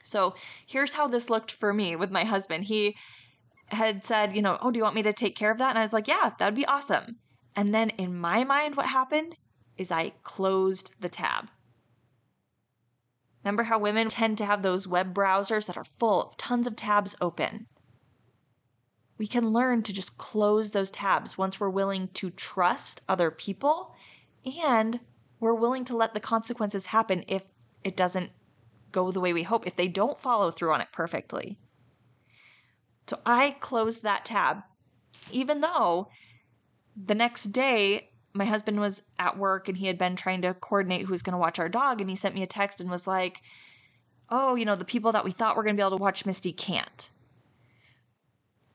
So 0.03 0.35
here's 0.67 0.95
how 0.95 1.07
this 1.07 1.31
looked 1.31 1.53
for 1.53 1.73
me 1.73 1.95
with 1.95 2.11
my 2.11 2.25
husband. 2.25 2.65
He 2.65 2.97
had 3.67 4.05
said, 4.05 4.35
you 4.35 4.43
know, 4.43 4.59
oh, 4.63 4.71
do 4.71 4.79
you 4.79 4.85
want 4.85 4.97
me 4.97 5.03
to 5.03 5.13
take 5.13 5.37
care 5.37 5.51
of 5.51 5.59
that? 5.59 5.71
And 5.71 5.79
I 5.79 5.83
was 5.83 5.93
like, 5.93 6.09
yeah, 6.09 6.31
that'd 6.39 6.55
be 6.55 6.67
awesome. 6.67 7.17
And 7.55 7.75
then 7.75 7.91
in 7.91 8.17
my 8.17 8.45
mind, 8.45 8.77
what 8.77 8.87
happened 8.87 9.37
is 9.77 9.93
I 9.93 10.13
closed 10.23 10.93
the 10.99 11.09
tab. 11.09 11.51
Remember 13.45 13.65
how 13.65 13.79
women 13.79 14.09
tend 14.09 14.39
to 14.39 14.47
have 14.47 14.63
those 14.63 14.89
web 14.89 15.15
browsers 15.15 15.67
that 15.67 15.77
are 15.77 15.85
full 15.85 16.23
of 16.23 16.37
tons 16.37 16.67
of 16.67 16.77
tabs 16.77 17.15
open? 17.21 17.67
We 19.17 19.27
can 19.27 19.53
learn 19.53 19.83
to 19.83 19.93
just 19.93 20.17
close 20.19 20.71
those 20.71 20.91
tabs 20.91 21.37
once 21.37 21.59
we're 21.59 21.71
willing 21.71 22.09
to 22.15 22.31
trust 22.31 23.01
other 23.09 23.31
people 23.31 23.95
and 24.63 25.01
we're 25.41 25.55
willing 25.55 25.85
to 25.85 25.97
let 25.97 26.15
the 26.15 26.21
consequences 26.21 26.87
happen 26.87 27.25
if 27.29 27.45
it 27.85 27.97
doesn't 27.97 28.31
go 28.93 29.11
the 29.11 29.21
way 29.21 29.33
we 29.33 29.43
hope, 29.43 29.67
if 29.67 29.77
they 29.77 29.89
don't 29.89 30.19
follow 30.19 30.51
through 30.51 30.73
on 30.73 30.81
it 30.81 30.89
perfectly. 30.93 31.59
So 33.07 33.19
I 33.25 33.57
closed 33.61 34.03
that 34.03 34.25
tab, 34.25 34.63
even 35.31 35.61
though 35.61 36.09
the 36.97 37.15
next 37.15 37.45
day, 37.45 38.11
my 38.35 38.45
husband 38.45 38.81
was 38.81 39.03
at 39.19 39.39
work 39.39 39.69
and 39.69 39.79
he 39.79 39.87
had 39.87 39.99
been 39.99 40.17
trying 40.17 40.43
to 40.43 40.55
coordinate 40.55 41.03
who 41.03 41.13
was 41.13 41.23
going 41.23 41.33
to 41.33 41.39
watch 41.39 41.59
our 41.59 41.69
dog. 41.69 42.01
And 42.01 42.11
he 42.11 42.17
sent 42.17 42.35
me 42.35 42.43
a 42.43 42.47
text 42.47 42.81
and 42.81 42.91
was 42.91 43.07
like, 43.07 43.43
Oh, 44.31 44.57
you 44.57 44.67
know, 44.67 44.75
the 44.75 44.85
people 44.85 45.13
that 45.13 45.25
we 45.25 45.31
thought 45.31 45.57
were 45.57 45.63
going 45.63 45.75
to 45.75 45.81
be 45.81 45.83
able 45.83 45.97
to 45.97 46.03
watch 46.03 46.27
Misty 46.27 46.53
can't. 46.53 47.11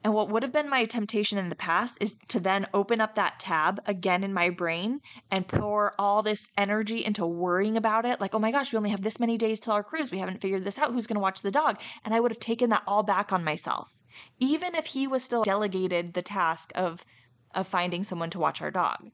And 0.04 0.14
what 0.14 0.28
would 0.30 0.44
have 0.44 0.52
been 0.52 0.70
my 0.70 0.84
temptation 0.84 1.38
in 1.38 1.48
the 1.48 1.56
past 1.56 1.98
is 2.02 2.18
to 2.28 2.40
then 2.40 2.66
open 2.74 3.00
up 3.00 3.16
that 3.16 3.40
tab 3.40 3.80
again 3.86 4.24
in 4.24 4.34
my 4.34 4.50
brain 4.50 5.00
and 5.32 5.48
pour 5.48 5.94
all 5.98 6.22
this 6.22 6.52
energy 6.58 7.06
into 7.06 7.26
worrying 7.26 7.78
about 7.78 8.06
it. 8.06 8.20
Like, 8.20 8.36
oh 8.36 8.40
my 8.40 8.52
gosh, 8.52 8.74
we 8.74 8.78
only 8.78 8.90
have 8.90 9.02
this 9.02 9.20
many 9.20 9.38
days 9.38 9.62
till 9.62 9.74
our 9.74 9.84
cruise. 9.84 10.12
We 10.12 10.20
haven't 10.20 10.42
figured 10.42 10.66
this 10.66 10.78
out. 10.78 10.92
Who's 10.92 11.08
going 11.08 11.16
to 11.16 11.22
watch 11.22 11.42
the 11.42 11.52
dog? 11.52 11.80
And 12.04 12.14
I 12.14 12.20
would 12.20 12.32
have 12.32 12.40
taken 12.40 12.70
that 12.72 12.84
all 12.86 13.04
back 13.04 13.32
on 13.32 13.46
myself. 13.46 13.96
Even 14.40 14.76
if 14.76 14.88
he 14.88 15.08
was 15.08 15.24
still 15.24 15.44
delegated 15.44 16.14
the 16.14 16.22
task 16.22 16.72
of 16.76 17.06
of 17.56 17.68
finding 17.68 18.04
someone 18.04 18.32
to 18.32 18.40
watch 18.40 18.62
our 18.62 18.72
dog. 18.72 19.12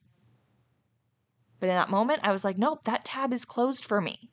But 1.59 1.69
in 1.69 1.75
that 1.75 1.89
moment, 1.89 2.21
I 2.23 2.31
was 2.31 2.45
like, 2.45 2.57
nope, 2.57 2.85
that 2.85 3.03
tab 3.03 3.33
is 3.33 3.43
closed 3.45 3.83
for 3.83 3.99
me. 3.99 4.31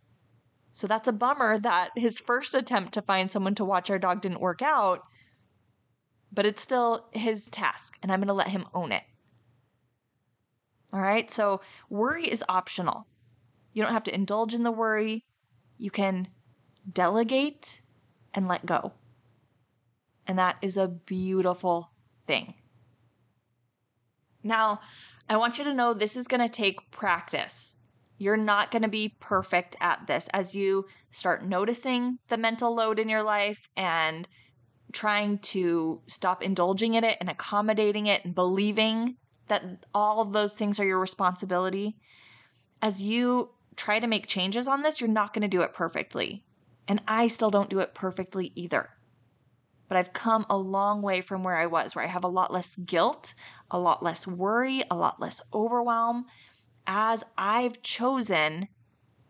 So 0.73 0.87
that's 0.87 1.09
a 1.09 1.13
bummer 1.13 1.59
that 1.59 1.91
his 1.97 2.21
first 2.21 2.55
attempt 2.55 2.93
to 2.95 3.03
find 3.03 3.31
someone 3.31 3.55
to 3.57 3.65
watch 3.65 3.91
our 3.91 3.99
dog 3.99 4.21
didn't 4.21 4.41
work 4.41 4.63
out, 4.63 5.01
but 6.33 6.47
it's 6.47 6.63
still 6.63 7.09
his 7.13 7.47
task, 7.47 7.97
and 8.03 8.11
I'm 8.11 8.21
going 8.21 8.29
to 8.29 8.35
let 8.35 8.49
him 8.49 8.67
own 8.75 8.93
it. 8.93 9.03
All 10.93 11.01
right, 11.01 11.31
so 11.31 11.61
worry 11.91 12.25
is 12.25 12.45
optional. 12.49 13.07
You 13.73 13.83
don't 13.83 13.93
have 13.93 14.05
to 14.05 14.15
indulge 14.15 14.55
in 14.55 14.63
the 14.63 14.73
worry. 14.73 15.25
You 15.79 15.91
can 15.91 16.29
delegate 16.91 17.83
and 18.33 18.49
let 18.49 18.65
go. 18.65 18.93
And 20.27 20.39
that 20.39 20.57
is 20.63 20.77
a 20.77 20.89
beautiful 20.89 21.91
thing. 22.27 22.55
Now, 24.43 24.81
I 25.29 25.37
want 25.37 25.59
you 25.59 25.65
to 25.65 25.75
know 25.75 25.93
this 25.93 26.17
is 26.17 26.29
going 26.29 26.41
to 26.41 26.49
take 26.49 26.91
practice. 26.91 27.79
You're 28.19 28.37
not 28.37 28.71
going 28.71 28.83
to 28.83 28.89
be 28.89 29.17
perfect 29.21 29.77
at 29.81 30.07
this 30.07 30.29
as 30.33 30.55
you 30.55 30.87
start 31.11 31.45
noticing 31.45 32.19
the 32.29 32.39
mental 32.39 32.75
load 32.75 32.99
in 32.99 33.09
your 33.09 33.23
life 33.23 33.69
and 33.77 34.27
trying 34.97 35.39
to 35.39 36.01
stop 36.07 36.43
indulging 36.43 36.95
in 36.95 37.05
it 37.05 37.19
and 37.21 37.29
accommodating 37.29 38.07
it 38.07 38.25
and 38.25 38.35
believing 38.35 39.17
that 39.49 39.85
all 39.95 40.21
of 40.21 40.33
those 40.33 40.55
things 40.55 40.81
are 40.81 40.85
your 40.85 40.99
responsibility. 40.99 41.97
As 42.83 43.03
you 43.03 43.51
try 43.77 44.01
to 44.01 44.07
make 44.07 44.27
changes 44.27 44.67
on 44.67 44.83
this, 44.83 45.01
you're 45.01 45.09
not 45.09 45.33
going 45.33 45.43
to 45.43 45.49
do 45.49 45.63
it 45.63 45.75
perfectly. 45.75 46.45
And 46.89 47.03
I 47.07 47.29
still 47.29 47.51
don't 47.51 47.71
do 47.71 47.81
it 47.81 47.95
perfectly 47.95 48.53
either 48.55 48.91
but 49.89 49.97
I've 49.97 50.13
come 50.13 50.47
a 50.51 50.57
long 50.57 51.03
way 51.03 51.21
from 51.21 51.43
where 51.43 51.57
I 51.57 51.67
was, 51.67 51.95
where 51.95 52.05
I 52.05 52.09
have 52.09 52.25
a 52.25 52.29
lot 52.29 52.53
less 52.53 52.75
guilt, 52.75 53.35
a 53.71 53.79
lot 53.79 54.03
less 54.03 54.27
worry, 54.27 54.83
a 54.91 54.97
lot 54.97 55.21
less 55.21 55.41
overwhelm, 55.55 56.27
as 56.87 57.25
I've 57.39 57.83
chosen 57.83 58.69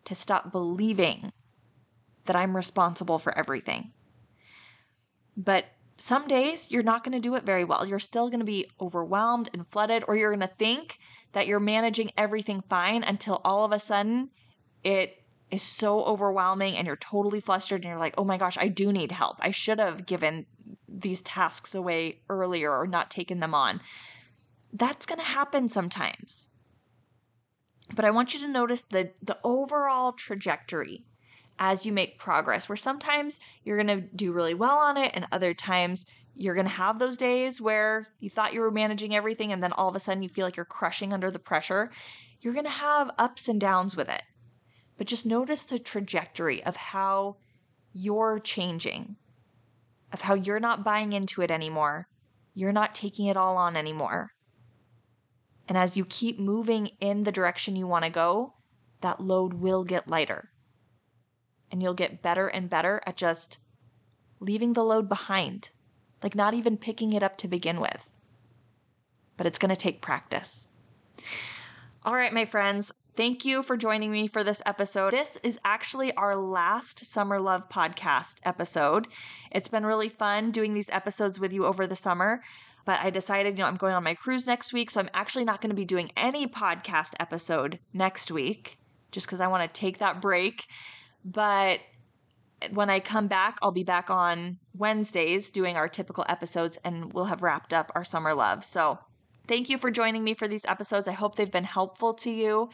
to 0.05 0.15
stop 0.15 0.51
believing 0.51 1.31
that 2.25 2.35
I'm 2.35 2.55
responsible 2.55 3.19
for 3.19 3.37
everything. 3.37 3.93
But 5.37 5.67
some 5.97 6.27
days 6.27 6.71
you're 6.71 6.83
not 6.83 7.03
going 7.03 7.13
to 7.13 7.19
do 7.19 7.35
it 7.35 7.43
very 7.43 7.63
well. 7.63 7.85
You're 7.85 7.99
still 7.99 8.29
going 8.29 8.39
to 8.39 8.45
be 8.45 8.65
overwhelmed 8.81 9.49
and 9.53 9.67
flooded, 9.67 10.03
or 10.07 10.17
you're 10.17 10.31
going 10.31 10.41
to 10.41 10.47
think 10.47 10.97
that 11.33 11.47
you're 11.47 11.59
managing 11.59 12.11
everything 12.17 12.61
fine 12.61 13.03
until 13.03 13.41
all 13.45 13.63
of 13.63 13.71
a 13.71 13.79
sudden 13.79 14.31
it 14.83 15.23
is 15.51 15.63
so 15.63 16.03
overwhelming 16.03 16.75
and 16.75 16.87
you're 16.87 16.95
totally 16.95 17.39
flustered 17.39 17.81
and 17.81 17.89
you're 17.89 17.99
like, 17.99 18.15
oh 18.17 18.25
my 18.25 18.37
gosh, 18.37 18.57
I 18.57 18.67
do 18.67 18.91
need 18.91 19.11
help. 19.11 19.37
I 19.39 19.51
should 19.51 19.79
have 19.79 20.05
given 20.05 20.45
these 20.87 21.21
tasks 21.21 21.73
away 21.75 22.21
earlier 22.29 22.71
or 22.71 22.87
not 22.87 23.11
taken 23.11 23.39
them 23.39 23.53
on. 23.53 23.79
That's 24.73 25.05
going 25.05 25.19
to 25.19 25.25
happen 25.25 25.67
sometimes. 25.69 26.49
But 27.95 28.03
I 28.03 28.11
want 28.11 28.33
you 28.33 28.41
to 28.41 28.47
notice 28.47 28.81
the, 28.81 29.11
the 29.21 29.37
overall 29.43 30.11
trajectory 30.11 31.05
as 31.59 31.85
you 31.85 31.91
make 31.91 32.19
progress, 32.19 32.69
where 32.69 32.75
sometimes 32.75 33.39
you're 33.63 33.81
going 33.81 34.01
to 34.01 34.07
do 34.15 34.31
really 34.31 34.53
well 34.53 34.77
on 34.77 34.97
it, 34.97 35.11
and 35.13 35.25
other 35.31 35.53
times 35.53 36.05
you're 36.33 36.55
going 36.55 36.67
to 36.67 36.71
have 36.71 36.99
those 36.99 37.17
days 37.17 37.59
where 37.59 38.07
you 38.19 38.29
thought 38.29 38.53
you 38.53 38.61
were 38.61 38.71
managing 38.71 39.15
everything, 39.15 39.51
and 39.51 39.63
then 39.63 39.73
all 39.73 39.89
of 39.89 39.95
a 39.95 39.99
sudden 39.99 40.23
you 40.23 40.29
feel 40.29 40.45
like 40.45 40.55
you're 40.55 40.65
crushing 40.65 41.13
under 41.13 41.31
the 41.31 41.39
pressure. 41.39 41.91
You're 42.41 42.53
going 42.53 42.65
to 42.65 42.71
have 42.71 43.11
ups 43.17 43.47
and 43.47 43.59
downs 43.59 43.95
with 43.95 44.09
it 44.09 44.21
but 44.97 45.07
just 45.07 45.25
notice 45.25 45.63
the 45.63 45.79
trajectory 45.79 46.63
of 46.63 46.75
how 46.75 47.37
you're 47.93 48.39
changing, 48.39 49.15
of 50.11 50.21
how 50.21 50.33
you're 50.33 50.59
not 50.59 50.83
buying 50.83 51.13
into 51.13 51.41
it 51.41 51.51
anymore. 51.51 52.07
You're 52.53 52.71
not 52.71 52.95
taking 52.95 53.27
it 53.27 53.37
all 53.37 53.57
on 53.57 53.77
anymore. 53.77 54.31
And 55.67 55.77
as 55.77 55.97
you 55.97 56.05
keep 56.05 56.39
moving 56.39 56.87
in 56.99 57.23
the 57.23 57.31
direction 57.31 57.75
you 57.75 57.87
want 57.87 58.05
to 58.05 58.11
go, 58.11 58.55
that 59.01 59.21
load 59.21 59.53
will 59.53 59.83
get 59.83 60.07
lighter. 60.07 60.49
And 61.71 61.81
you'll 61.81 61.93
get 61.93 62.21
better 62.21 62.47
and 62.47 62.69
better 62.69 63.01
at 63.05 63.17
just 63.17 63.59
leaving 64.39 64.73
the 64.73 64.83
load 64.83 65.09
behind, 65.09 65.71
like 66.23 66.35
not 66.35 66.53
even 66.53 66.77
picking 66.77 67.13
it 67.13 67.23
up 67.23 67.37
to 67.37 67.47
begin 67.47 67.81
with. 67.81 68.09
But 69.35 69.45
it's 69.45 69.59
going 69.59 69.69
to 69.69 69.75
take 69.75 70.01
practice. 70.01 70.69
All 72.03 72.15
right, 72.15 72.33
my 72.33 72.45
friends, 72.45 72.91
Thank 73.17 73.45
you 73.45 73.63
for 73.63 73.77
joining 73.77 74.11
me 74.11 74.27
for 74.27 74.43
this 74.43 74.61
episode. 74.63 75.11
This 75.11 75.39
is 75.41 75.57
actually 75.65 76.13
our 76.13 76.35
last 76.35 77.03
Summer 77.03 77.39
Love 77.39 77.67
podcast 77.67 78.35
episode. 78.43 79.07
It's 79.49 79.67
been 79.67 79.87
really 79.87 80.07
fun 80.07 80.51
doing 80.51 80.75
these 80.75 80.91
episodes 80.91 81.39
with 81.39 81.51
you 81.51 81.65
over 81.65 81.87
the 81.87 81.95
summer, 81.95 82.43
but 82.85 82.99
I 82.99 83.09
decided, 83.09 83.57
you 83.57 83.63
know, 83.63 83.69
I'm 83.69 83.75
going 83.75 83.95
on 83.95 84.03
my 84.03 84.13
cruise 84.13 84.45
next 84.45 84.71
week, 84.71 84.91
so 84.91 84.99
I'm 84.99 85.09
actually 85.15 85.45
not 85.45 85.61
going 85.61 85.71
to 85.71 85.75
be 85.75 85.83
doing 85.83 86.11
any 86.15 86.45
podcast 86.45 87.15
episode 87.19 87.79
next 87.91 88.29
week 88.29 88.77
just 89.11 89.25
because 89.25 89.41
I 89.41 89.47
want 89.47 89.67
to 89.67 89.79
take 89.81 89.97
that 89.97 90.21
break. 90.21 90.67
But 91.27 91.81
when 92.71 92.89
I 92.89 92.99
come 92.99 93.27
back, 93.27 93.57
I'll 93.61 93.71
be 93.71 93.83
back 93.83 94.09
on 94.09 94.57
Wednesdays 94.75 95.51
doing 95.51 95.75
our 95.75 95.87
typical 95.87 96.25
episodes 96.29 96.77
and 96.83 97.13
we'll 97.13 97.25
have 97.25 97.43
wrapped 97.43 97.73
up 97.73 97.91
our 97.93 98.03
summer 98.03 98.33
love. 98.33 98.63
So, 98.63 98.97
thank 99.47 99.69
you 99.69 99.77
for 99.77 99.91
joining 99.91 100.23
me 100.23 100.33
for 100.33 100.47
these 100.47 100.65
episodes. 100.65 101.07
I 101.07 101.11
hope 101.11 101.35
they've 101.35 101.51
been 101.51 101.65
helpful 101.65 102.13
to 102.15 102.31
you. 102.31 102.69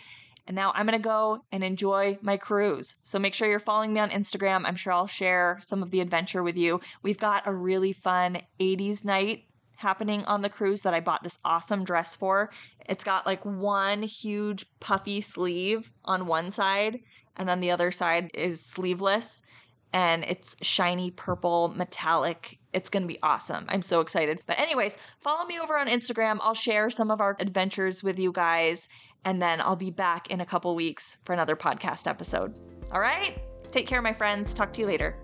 And 0.45 0.55
now 0.55 0.71
I'm 0.75 0.85
going 0.85 0.97
to 0.97 1.03
go 1.03 1.43
and 1.51 1.63
enjoy 1.63 2.17
my 2.21 2.37
cruise. 2.37 2.97
So 3.03 3.17
make 3.17 3.33
sure 3.33 3.49
you're 3.49 3.59
following 3.59 3.93
me 3.93 4.01
on 4.01 4.09
Instagram. 4.09 4.63
I'm 4.65 4.75
sure 4.75 4.91
I'll 4.93 5.07
share 5.07 5.59
some 5.61 5.81
of 5.81 5.91
the 5.91 6.01
adventure 6.01 6.43
with 6.43 6.57
you. 6.57 6.81
We've 7.01 7.17
got 7.17 7.47
a 7.47 7.53
really 7.53 7.93
fun 7.93 8.39
80s 8.59 9.05
night 9.05 9.45
happening 9.77 10.23
on 10.25 10.41
the 10.41 10.49
cruise 10.49 10.81
that 10.81 10.93
I 10.93 10.99
bought 10.99 11.23
this 11.23 11.39
awesome 11.45 11.83
dress 11.83 12.15
for. 12.15 12.49
It's 12.87 13.03
got 13.03 13.25
like 13.25 13.43
one 13.45 14.03
huge 14.03 14.65
puffy 14.79 15.21
sleeve 15.21 15.91
on 16.05 16.25
one 16.25 16.51
side, 16.51 16.99
and 17.37 17.47
then 17.47 17.59
the 17.59 17.71
other 17.71 17.91
side 17.91 18.31
is 18.33 18.61
sleeveless. 18.61 19.41
And 19.95 20.23
it's 20.23 20.55
shiny 20.63 21.11
purple 21.11 21.67
metallic. 21.69 22.57
It's 22.73 22.89
going 22.89 23.03
to 23.03 23.07
be 23.07 23.19
awesome. 23.21 23.65
I'm 23.67 23.83
so 23.83 24.01
excited. 24.01 24.41
But, 24.47 24.57
anyways, 24.57 24.97
follow 25.19 25.45
me 25.45 25.59
over 25.59 25.77
on 25.77 25.87
Instagram. 25.87 26.39
I'll 26.41 26.55
share 26.55 26.89
some 26.89 27.11
of 27.11 27.21
our 27.21 27.37
adventures 27.39 28.01
with 28.01 28.17
you 28.17 28.31
guys 28.31 28.87
and 29.25 29.41
then 29.41 29.61
I'll 29.61 29.75
be 29.75 29.91
back 29.91 30.29
in 30.29 30.41
a 30.41 30.45
couple 30.45 30.73
weeks 30.75 31.17
for 31.23 31.33
another 31.33 31.55
podcast 31.55 32.07
episode. 32.07 32.53
All 32.91 32.99
right? 32.99 33.37
Take 33.71 33.87
care, 33.87 34.01
my 34.01 34.13
friends. 34.13 34.53
Talk 34.53 34.73
to 34.73 34.81
you 34.81 34.87
later. 34.87 35.22